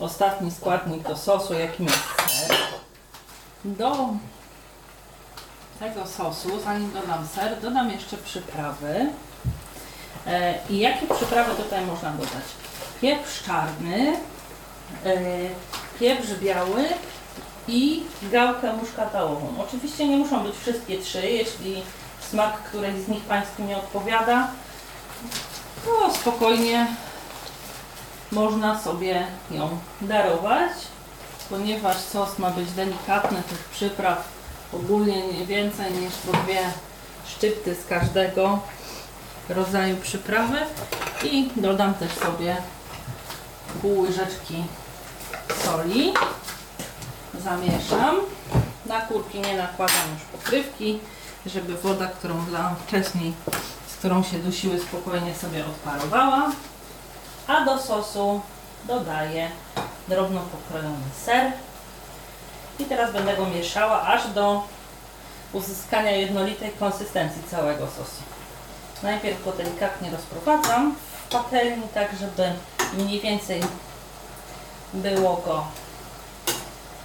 ostatni 0.00 0.50
składnik 0.50 1.08
do 1.08 1.16
sosu, 1.16 1.54
jakim 1.54 1.86
jest 1.86 1.98
ser. 2.28 2.56
Do 3.64 4.08
tego 5.78 6.06
sosu, 6.06 6.60
zanim 6.60 6.92
dodam 6.92 7.26
ser, 7.34 7.60
dodam 7.60 7.90
jeszcze 7.90 8.16
przyprawy. 8.16 9.06
E, 10.26 10.54
I 10.70 10.78
jakie 10.78 11.06
przyprawy 11.14 11.62
tutaj 11.62 11.86
można 11.86 12.10
dodać? 12.10 12.44
Pieprz 13.00 13.42
czarny, 13.42 14.16
pieprz 15.98 16.28
biały 16.42 16.84
i 17.68 18.02
gałkę 18.22 18.72
muszkatałową. 18.72 19.48
Oczywiście 19.68 20.08
nie 20.08 20.16
muszą 20.16 20.42
być 20.44 20.56
wszystkie 20.56 20.98
trzy, 20.98 21.30
jeśli 21.30 21.82
smak 22.30 22.62
którejś 22.62 22.96
z 22.96 23.08
nich 23.08 23.22
Państwu 23.22 23.62
nie 23.62 23.76
odpowiada, 23.76 24.48
to 25.84 26.14
spokojnie 26.14 26.86
można 28.32 28.80
sobie 28.80 29.26
ją 29.50 29.78
darować, 30.00 30.72
ponieważ 31.50 31.96
sos 31.96 32.38
ma 32.38 32.50
być 32.50 32.70
delikatny, 32.70 33.42
tych 33.42 33.64
przypraw 33.64 34.28
ogólnie 34.72 35.26
nie 35.26 35.46
więcej 35.46 35.92
niż 35.92 36.12
po 36.14 36.32
dwie 36.32 36.60
szczypty 37.26 37.74
z 37.74 37.86
każdego 37.86 38.58
rodzaju 39.48 39.96
przyprawy. 39.96 40.58
I 41.24 41.50
dodam 41.56 41.94
też 41.94 42.12
sobie 42.12 42.56
pół 43.82 44.00
łyżeczki 44.00 44.64
soli. 45.64 46.14
Zamieszam. 47.44 48.16
Na 48.86 49.00
kurki 49.00 49.40
nie 49.40 49.56
nakładam 49.56 50.10
już 50.14 50.22
pokrywki, 50.22 50.98
żeby 51.46 51.76
woda, 51.76 52.06
którą 52.06 52.34
wlałam 52.34 52.76
wcześniej, 52.86 53.32
z 53.88 53.96
którą 53.96 54.22
się 54.22 54.38
dusiły, 54.38 54.80
spokojnie 54.80 55.34
sobie 55.34 55.66
odparowała. 55.66 56.52
A 57.46 57.64
do 57.64 57.78
sosu 57.78 58.40
dodaję 58.84 59.50
drobno 60.08 60.40
pokrojony 60.40 61.04
ser. 61.24 61.52
I 62.78 62.84
teraz 62.84 63.12
będę 63.12 63.36
go 63.36 63.46
mieszała 63.46 64.02
aż 64.02 64.28
do 64.28 64.62
uzyskania 65.52 66.10
jednolitej 66.10 66.70
konsystencji 66.70 67.42
całego 67.50 67.86
sosu. 67.86 68.22
Najpierw 69.02 69.44
go 69.44 69.52
delikatnie 69.52 70.10
rozprowadzam 70.10 70.94
w 70.94 71.32
patelni, 71.32 71.82
tak 71.94 72.08
żeby 72.20 72.52
mniej 72.94 73.20
więcej 73.20 73.62
było 74.94 75.36
go 75.36 75.64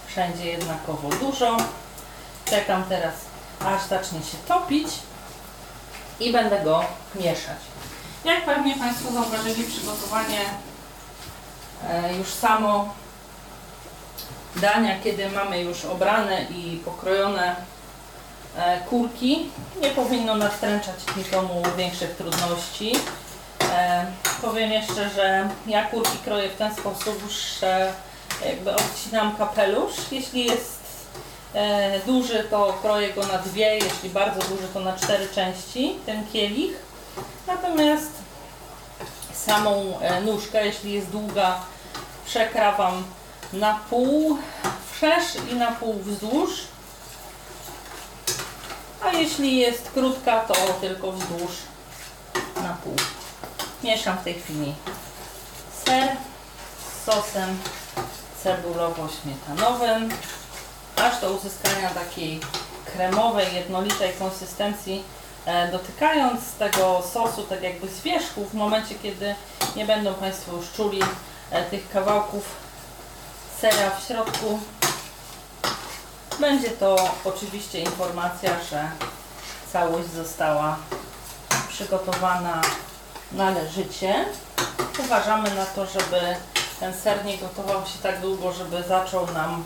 wszędzie 0.06 0.44
jednakowo 0.44 1.08
dużo. 1.08 1.56
Czekam 2.44 2.84
teraz 2.84 3.14
aż 3.60 3.82
zacznie 3.82 4.18
się 4.18 4.36
topić 4.48 4.88
i 6.20 6.32
będę 6.32 6.64
go 6.64 6.84
mieszać. 7.14 7.58
Jak 8.24 8.44
pewnie 8.44 8.76
Państwo 8.76 9.12
zauważyli, 9.12 9.64
przygotowanie 9.64 10.40
e, 11.88 12.16
już 12.16 12.28
samo 12.28 12.94
dania, 14.56 15.00
kiedy 15.04 15.30
mamy 15.30 15.60
już 15.62 15.84
obrane 15.84 16.42
i 16.42 16.80
pokrojone 16.84 17.56
e, 18.56 18.80
kurki, 18.80 19.50
nie 19.82 19.90
powinno 19.90 20.34
nastręczać 20.34 20.96
nikomu 21.16 21.62
większych 21.76 22.16
trudności. 22.16 22.92
E, 23.72 24.06
powiem 24.42 24.72
jeszcze, 24.72 25.10
że 25.10 25.48
ja 25.66 25.84
kurki 25.84 26.18
kroję 26.24 26.48
w 26.48 26.56
ten 26.56 26.74
sposób, 26.74 27.30
że 27.60 27.92
jakby 28.46 28.74
odcinam 28.74 29.36
kapelusz. 29.36 29.94
Jeśli 30.10 30.44
jest 30.44 30.80
e, 31.54 32.00
duży, 32.06 32.44
to 32.50 32.78
kroję 32.82 33.12
go 33.12 33.26
na 33.26 33.38
dwie, 33.38 33.74
jeśli 33.74 34.10
bardzo 34.10 34.40
duży, 34.40 34.68
to 34.74 34.80
na 34.80 34.96
cztery 34.96 35.28
części, 35.34 35.96
ten 36.06 36.26
kielich. 36.32 36.76
Natomiast 37.46 38.12
samą 39.32 39.98
e, 40.00 40.20
nóżkę, 40.20 40.66
jeśli 40.66 40.92
jest 40.92 41.10
długa, 41.10 41.60
przekrawam 42.26 43.04
na 43.52 43.80
pół 43.90 44.38
wszerz 44.92 45.24
i 45.52 45.54
na 45.54 45.72
pół 45.72 45.94
wzdłuż. 45.94 46.50
A 49.04 49.12
jeśli 49.12 49.56
jest 49.56 49.90
krótka, 49.90 50.40
to 50.40 50.54
tylko 50.80 51.12
wzdłuż 51.12 51.52
na 52.62 52.76
pół. 52.84 52.96
Mieszam 53.82 54.18
w 54.18 54.24
tej 54.24 54.34
chwili 54.34 54.74
ser 55.84 56.16
z 56.78 57.04
sosem 57.04 57.58
cebulowo-śmietanowym, 58.44 60.10
aż 60.96 61.20
do 61.20 61.32
uzyskania 61.32 61.90
takiej 61.90 62.40
kremowej, 62.84 63.54
jednolitej 63.54 64.12
konsystencji, 64.12 65.02
e, 65.46 65.72
dotykając 65.72 66.54
tego 66.58 67.02
sosu 67.12 67.42
tak 67.42 67.62
jakby 67.62 67.88
z 67.88 68.00
wierzchu, 68.00 68.44
w 68.44 68.54
momencie 68.54 68.94
kiedy 68.94 69.34
nie 69.76 69.84
będą 69.84 70.14
Państwo 70.14 70.56
już 70.56 70.72
czuli 70.72 71.00
e, 71.50 71.64
tych 71.64 71.90
kawałków 71.90 72.44
sera 73.60 73.90
w 73.90 74.06
środku, 74.06 74.60
będzie 76.40 76.70
to 76.70 77.10
oczywiście 77.24 77.80
informacja, 77.80 78.50
że 78.70 78.90
całość 79.72 80.08
została 80.08 80.76
przygotowana 81.68 82.60
należycie. 83.34 84.24
Uważamy 85.04 85.54
na 85.54 85.66
to, 85.66 85.86
żeby 85.86 86.36
ten 86.80 86.94
ser 86.94 87.24
nie 87.24 87.38
gotował 87.38 87.86
się 87.86 87.98
tak 88.02 88.20
długo, 88.20 88.52
żeby 88.52 88.82
zaczął 88.82 89.26
nam 89.26 89.64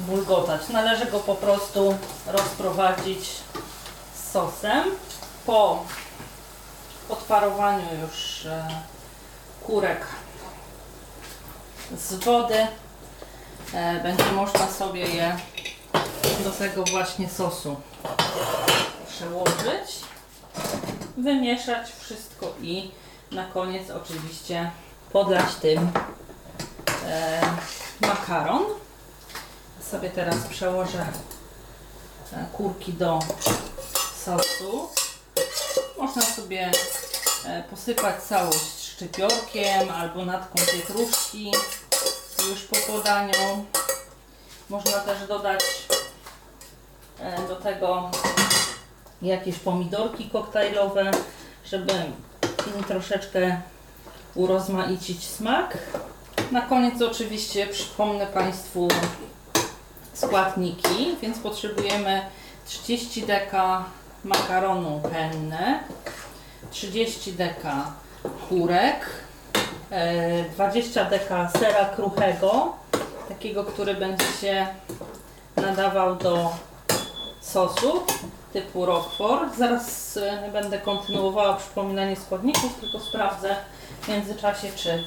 bulgotać. 0.00 0.68
Należy 0.68 1.06
go 1.06 1.20
po 1.20 1.34
prostu 1.34 1.98
rozprowadzić 2.26 3.30
z 4.14 4.30
sosem. 4.32 4.84
Po 5.46 5.84
odparowaniu 7.08 7.86
już 8.02 8.46
e, 8.46 8.68
kurek 9.66 10.06
z 11.96 12.14
wody 12.14 12.66
e, 13.74 14.00
będzie 14.02 14.32
można 14.32 14.66
sobie 14.70 15.06
je 15.06 15.36
do 16.44 16.50
tego 16.50 16.84
właśnie 16.84 17.28
sosu 17.28 17.76
przełożyć, 19.08 19.90
wymieszać 21.16 21.92
wszystko 22.00 22.54
i 22.62 22.90
na 23.30 23.44
koniec 23.44 23.90
oczywiście 23.90 24.70
podlać 25.12 25.54
tym 25.54 25.90
e, 27.06 27.40
makaron. 28.00 28.62
Sobie 29.90 30.10
teraz 30.10 30.36
przełożę 30.36 31.06
e, 32.32 32.46
kurki 32.52 32.92
do 32.92 33.18
sosu. 34.24 34.88
Można 35.98 36.22
sobie 36.22 36.70
e, 37.46 37.62
posypać 37.70 38.22
całość 38.22 38.84
szczypiorkiem 38.94 39.90
albo 39.90 40.24
natką 40.24 40.58
pietruszki 40.72 41.52
już 42.50 42.62
po 42.62 42.76
podaniu. 42.92 43.64
Można 44.68 45.00
też 45.00 45.28
dodać 45.28 45.60
e, 47.18 47.48
do 47.48 47.56
tego 47.56 48.10
jakieś 49.22 49.58
pomidorki 49.58 50.30
koktajlowe, 50.30 51.10
żeby 51.64 51.92
im 52.76 52.84
troszeczkę 52.84 53.60
urozmaicić 54.34 55.24
smak. 55.24 55.78
Na 56.52 56.60
koniec 56.60 57.02
oczywiście 57.02 57.66
przypomnę 57.66 58.26
Państwu 58.26 58.88
składniki, 60.14 61.16
więc 61.22 61.38
potrzebujemy 61.38 62.22
30 62.66 63.22
deka 63.22 63.84
makaronu 64.24 65.00
penne, 65.00 65.80
30 66.70 67.32
deka 67.32 67.92
kurek, 68.48 69.06
20 70.54 71.00
e, 71.00 71.10
deka 71.10 71.50
sera 71.58 71.84
kruchego, 71.84 72.72
takiego, 73.28 73.64
który 73.64 73.94
będzie 73.94 74.24
się 74.40 74.66
nadawał 75.56 76.16
do 76.16 76.50
sosu 77.40 78.02
typu 78.54 78.86
Roquefort. 78.86 79.56
Zaraz 79.56 80.16
e, 80.16 80.50
będę 80.52 80.78
kontynuowała 80.78 81.56
przypominanie 81.56 82.16
składników, 82.16 82.80
tylko 82.80 83.00
sprawdzę 83.00 83.56
w 84.00 84.08
międzyczasie, 84.08 84.68
czy 84.76 85.04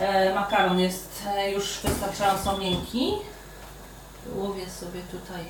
e, 0.00 0.34
makaron 0.34 0.80
jest 0.80 1.22
e, 1.26 1.50
już 1.50 1.80
wystarczająco 1.84 2.58
miękki. 2.58 3.12
Łowię 4.34 4.70
sobie 4.70 5.00
tutaj 5.00 5.44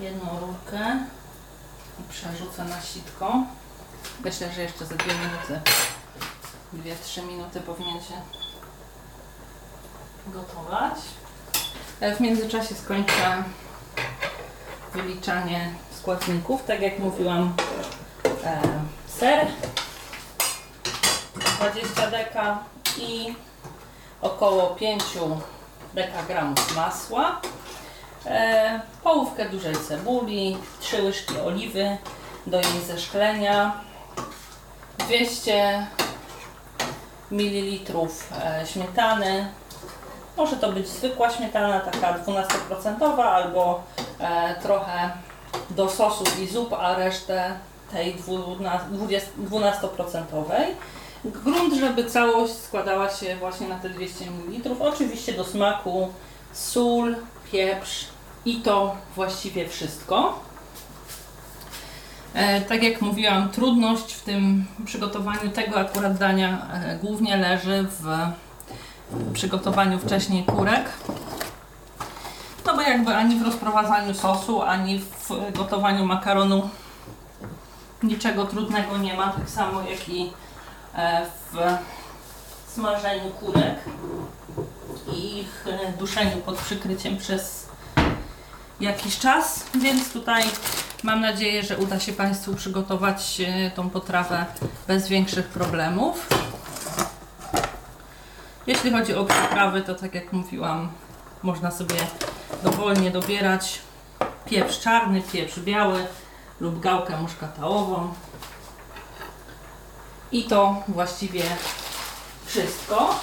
jedną 0.00 0.26
rurkę 0.40 0.98
i 2.00 2.12
przerzucę 2.12 2.64
na 2.64 2.80
sitko. 2.80 3.42
Myślę, 4.24 4.52
że 4.52 4.62
jeszcze 4.62 4.86
za 4.86 4.94
dwie 4.94 5.14
minuty, 5.14 5.60
dwie, 6.72 6.96
trzy 7.04 7.22
minuty 7.22 7.60
powinien 7.60 8.00
się 8.00 8.14
gotować. 10.26 10.94
W 12.16 12.20
międzyczasie 12.20 12.74
skończę 12.74 13.44
wyliczanie 14.94 15.70
składników. 15.98 16.64
Tak 16.64 16.80
jak 16.80 16.98
mówiłam, 16.98 17.54
e, 18.44 18.60
ser 19.06 19.46
20 21.56 22.10
deka 22.10 22.58
i 22.98 23.34
około 24.22 24.66
5 24.66 25.02
dekagramów 25.94 26.76
masła, 26.76 27.40
e, 28.26 28.80
połówkę 29.02 29.48
dużej 29.48 29.76
cebuli, 29.76 30.58
3 30.80 31.02
łyżki 31.02 31.38
oliwy 31.38 31.96
do 32.46 32.56
jej 32.56 32.80
zeszklenia, 32.86 33.80
200 34.98 35.86
ml 37.30 37.96
e, 38.42 38.66
śmietany, 38.66 39.48
może 40.36 40.56
to 40.56 40.72
być 40.72 40.88
zwykła 40.88 41.30
śmietana, 41.30 41.80
taka 41.80 42.18
12% 42.18 43.20
albo 43.22 43.82
trochę 44.62 45.10
do 45.70 45.88
sosów 45.88 46.40
i 46.40 46.48
zup, 46.48 46.72
a 46.72 46.96
resztę 46.96 47.52
tej 47.92 48.14
12%. 48.14 50.22
Grunt, 51.24 51.74
żeby 51.74 52.04
całość 52.04 52.54
składała 52.54 53.10
się 53.10 53.36
właśnie 53.36 53.68
na 53.68 53.78
te 53.78 53.88
200 53.88 54.24
ml. 54.24 54.70
Oczywiście 54.80 55.32
do 55.32 55.44
smaku 55.44 56.08
sól, 56.52 57.16
pieprz 57.52 58.04
i 58.44 58.56
to 58.56 58.96
właściwie 59.16 59.68
wszystko. 59.68 60.40
E, 62.34 62.60
tak 62.60 62.82
jak 62.82 63.00
mówiłam, 63.00 63.50
trudność 63.50 64.12
w 64.12 64.22
tym 64.22 64.64
przygotowaniu 64.84 65.50
tego 65.50 65.76
akurat 65.76 66.18
dania 66.18 66.66
e, 66.72 66.98
głównie 67.02 67.36
leży 67.36 67.86
w 68.00 68.08
przygotowaniu 69.32 69.98
wcześniej 69.98 70.44
kurek. 70.44 70.84
Jakby 72.88 73.14
ani 73.14 73.36
w 73.36 73.42
rozprowadzaniu 73.42 74.14
sosu, 74.14 74.62
ani 74.62 74.98
w 75.00 75.52
gotowaniu 75.52 76.06
makaronu 76.06 76.70
niczego 78.02 78.44
trudnego 78.44 78.98
nie 78.98 79.14
ma, 79.14 79.32
tak 79.32 79.50
samo 79.50 79.82
jak 79.82 80.08
i 80.08 80.32
e, 80.94 81.26
w 81.52 81.56
smażeniu 82.74 83.30
kurek 83.30 83.78
i 85.12 85.38
ich 85.38 85.66
e, 85.66 85.92
duszeniu 85.92 86.36
pod 86.36 86.56
przykryciem 86.56 87.16
przez 87.16 87.68
jakiś 88.80 89.18
czas, 89.18 89.64
więc 89.74 90.12
tutaj 90.12 90.44
mam 91.02 91.20
nadzieję, 91.20 91.62
że 91.62 91.78
uda 91.78 92.00
się 92.00 92.12
Państwu 92.12 92.54
przygotować 92.54 93.40
e, 93.40 93.70
tą 93.70 93.90
potrawę 93.90 94.46
bez 94.88 95.08
większych 95.08 95.48
problemów. 95.48 96.28
Jeśli 98.66 98.90
chodzi 98.90 99.14
o 99.14 99.24
przyprawy, 99.24 99.82
to 99.82 99.94
tak 99.94 100.14
jak 100.14 100.32
mówiłam, 100.32 100.88
można 101.42 101.70
sobie 101.70 101.96
dowolnie 102.62 103.10
dobierać 103.10 103.78
pieprz 104.44 104.80
czarny, 104.80 105.22
pieprz 105.22 105.58
biały 105.58 106.06
lub 106.60 106.80
gałkę 106.80 107.16
muszkatałową. 107.16 108.14
I 110.32 110.44
to 110.44 110.76
właściwie 110.88 111.42
wszystko. 112.46 113.14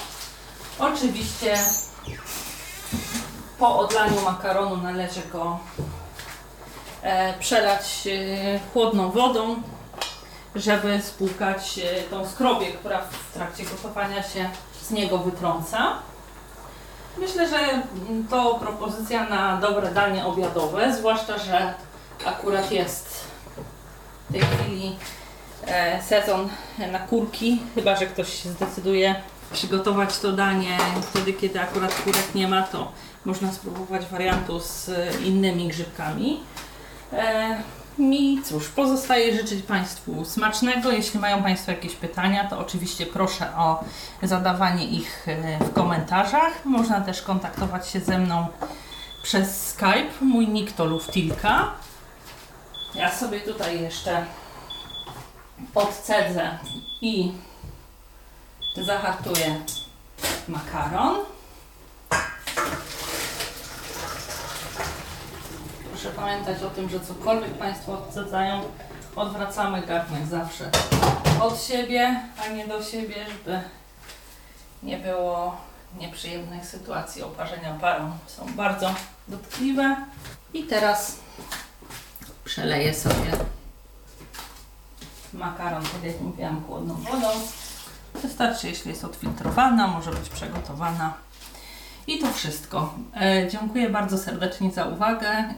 Oczywiście 0.79 1.57
po 3.59 3.79
odlaniu 3.79 4.21
makaronu 4.21 4.77
należy 4.77 5.21
go 5.31 5.59
e, 7.01 7.39
przelać 7.39 8.07
e, 8.07 8.59
chłodną 8.73 9.11
wodą, 9.11 9.61
żeby 10.55 11.01
spłukać 11.01 11.79
e, 11.79 12.01
tą 12.01 12.27
skrobię, 12.27 12.67
która 12.71 13.01
w 13.01 13.33
trakcie 13.33 13.63
gotowania 13.63 14.23
się 14.23 14.49
z 14.81 14.91
niego 14.91 15.17
wytrąca. 15.17 15.93
Myślę, 17.19 17.49
że 17.49 17.59
mm, 17.59 18.27
to 18.29 18.55
propozycja 18.55 19.29
na 19.29 19.57
dobre 19.57 19.91
danie 19.91 20.25
obiadowe, 20.25 20.93
zwłaszcza, 20.93 21.37
że 21.37 21.73
akurat 22.25 22.71
jest 22.71 23.23
w 24.29 24.31
tej 24.31 24.41
chwili 24.41 24.95
e, 25.67 26.03
sezon 26.03 26.49
na 26.91 26.99
kurki, 26.99 27.61
chyba 27.75 27.95
że 27.95 28.05
ktoś 28.05 28.43
się 28.43 28.49
zdecyduje 28.49 29.15
przygotować 29.53 30.19
to 30.19 30.31
danie 30.31 30.77
wtedy, 31.01 31.33
kiedy 31.33 31.61
akurat 31.61 31.95
kurek 31.95 32.35
nie 32.35 32.47
ma, 32.47 32.61
to 32.61 32.91
można 33.25 33.51
spróbować 33.51 34.05
wariantu 34.05 34.59
z 34.59 34.91
innymi 35.23 35.67
grzybkami. 35.67 36.39
Mi 37.99 38.41
cóż, 38.43 38.67
pozostaje 38.69 39.35
życzyć 39.35 39.63
Państwu 39.63 40.25
smacznego. 40.25 40.91
Jeśli 40.91 41.19
mają 41.19 41.43
Państwo 41.43 41.71
jakieś 41.71 41.95
pytania, 41.95 42.49
to 42.49 42.59
oczywiście 42.59 43.05
proszę 43.05 43.55
o 43.57 43.83
zadawanie 44.23 44.85
ich 44.85 45.27
e, 45.27 45.59
w 45.59 45.73
komentarzach. 45.73 46.65
Można 46.65 47.01
też 47.01 47.21
kontaktować 47.21 47.89
się 47.89 47.99
ze 47.99 48.17
mną 48.17 48.47
przez 49.23 49.67
Skype. 49.67 50.09
Mój 50.21 50.47
nick 50.47 50.71
to 50.71 50.85
Luftilka. 50.85 51.71
Ja 52.95 53.11
sobie 53.11 53.39
tutaj 53.39 53.81
jeszcze 53.81 54.25
odcedzę 55.75 56.57
i 57.01 57.31
zahartuję 58.77 59.55
makaron. 60.47 61.17
Proszę 66.01 66.15
pamiętać 66.15 66.63
o 66.63 66.69
tym, 66.69 66.89
że 66.89 66.99
cokolwiek 66.99 67.53
Państwo 67.53 67.93
odcedzają, 67.93 68.61
odwracamy 69.15 69.81
garnek 69.81 70.27
zawsze 70.27 70.69
od 71.41 71.63
siebie, 71.63 72.21
a 72.37 72.47
nie 72.47 72.67
do 72.67 72.83
siebie, 72.83 73.15
żeby 73.29 73.61
nie 74.83 74.97
było 74.97 75.57
nieprzyjemnych 75.99 76.65
sytuacji 76.65 77.23
oparzenia 77.23 77.73
parą. 77.73 78.11
Są 78.27 78.53
bardzo 78.53 78.95
dotkliwe. 79.27 79.95
I 80.53 80.63
teraz 80.63 81.19
przeleję 82.45 82.93
sobie 82.93 83.31
makaron, 85.33 85.83
tak 85.83 86.03
jak 86.03 86.21
mówiłam, 86.21 86.63
chłodną 86.67 86.95
wodą. 86.95 87.27
Wystarczy, 88.13 88.67
jeśli 88.67 88.91
jest 88.91 89.03
odfiltrowana, 89.03 89.87
może 89.87 90.11
być 90.11 90.29
przegotowana. 90.29 91.13
I 92.07 92.19
to 92.19 92.33
wszystko. 92.33 92.93
E, 93.21 93.47
dziękuję 93.51 93.89
bardzo 93.89 94.17
serdecznie 94.17 94.71
za 94.71 94.85
uwagę 94.85 95.53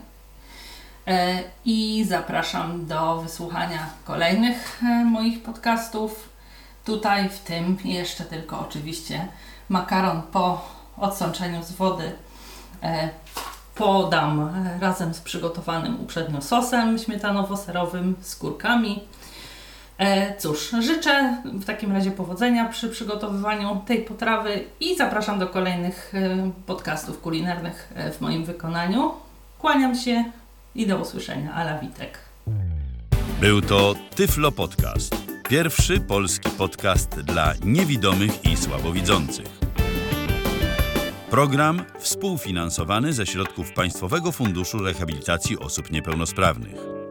i 1.64 2.04
zapraszam 2.08 2.86
do 2.86 3.16
wysłuchania 3.16 3.86
kolejnych 4.04 4.82
e, 4.82 5.04
moich 5.04 5.42
podcastów. 5.42 6.28
Tutaj 6.84 7.28
w 7.28 7.38
tym 7.38 7.78
jeszcze 7.84 8.24
tylko 8.24 8.60
oczywiście 8.60 9.28
makaron 9.68 10.22
po 10.22 10.68
odsączeniu 10.96 11.62
z 11.62 11.72
wody 11.72 12.12
e, 12.82 13.08
podam 13.74 14.40
e, 14.40 14.78
razem 14.80 15.14
z 15.14 15.20
przygotowanym 15.20 16.00
uprzednio 16.00 16.42
sosem 16.42 16.98
śmietanowo-serowym 16.98 18.14
z 18.20 18.36
kurkami. 18.36 19.00
E, 19.98 20.36
Cóż, 20.36 20.70
życzę 20.80 21.42
w 21.44 21.64
takim 21.64 21.92
razie 21.92 22.10
powodzenia 22.10 22.68
przy 22.68 22.88
przygotowywaniu 22.88 23.80
tej 23.86 24.02
potrawy 24.02 24.64
i 24.80 24.96
zapraszam 24.96 25.38
do 25.38 25.46
kolejnych 25.46 26.12
e, 26.14 26.50
podcastów 26.66 27.20
kulinarnych 27.20 27.92
e, 27.94 28.10
w 28.10 28.20
moim 28.20 28.44
wykonaniu. 28.44 29.12
Kłaniam 29.58 29.94
się 29.94 30.24
i 30.74 30.86
do 30.86 30.98
usłyszenia. 30.98 31.54
Ala 31.54 31.78
Witek. 31.78 32.18
Był 33.40 33.60
to 33.60 33.94
Tyflo 34.14 34.52
Podcast. 34.52 35.16
Pierwszy 35.48 36.00
polski 36.00 36.50
podcast 36.50 37.20
dla 37.20 37.54
niewidomych 37.64 38.44
i 38.44 38.56
słabowidzących. 38.56 39.46
Program 41.30 41.82
współfinansowany 41.98 43.12
ze 43.12 43.26
środków 43.26 43.72
Państwowego 43.72 44.32
Funduszu 44.32 44.78
Rehabilitacji 44.78 45.58
Osób 45.58 45.90
Niepełnosprawnych. 45.90 47.01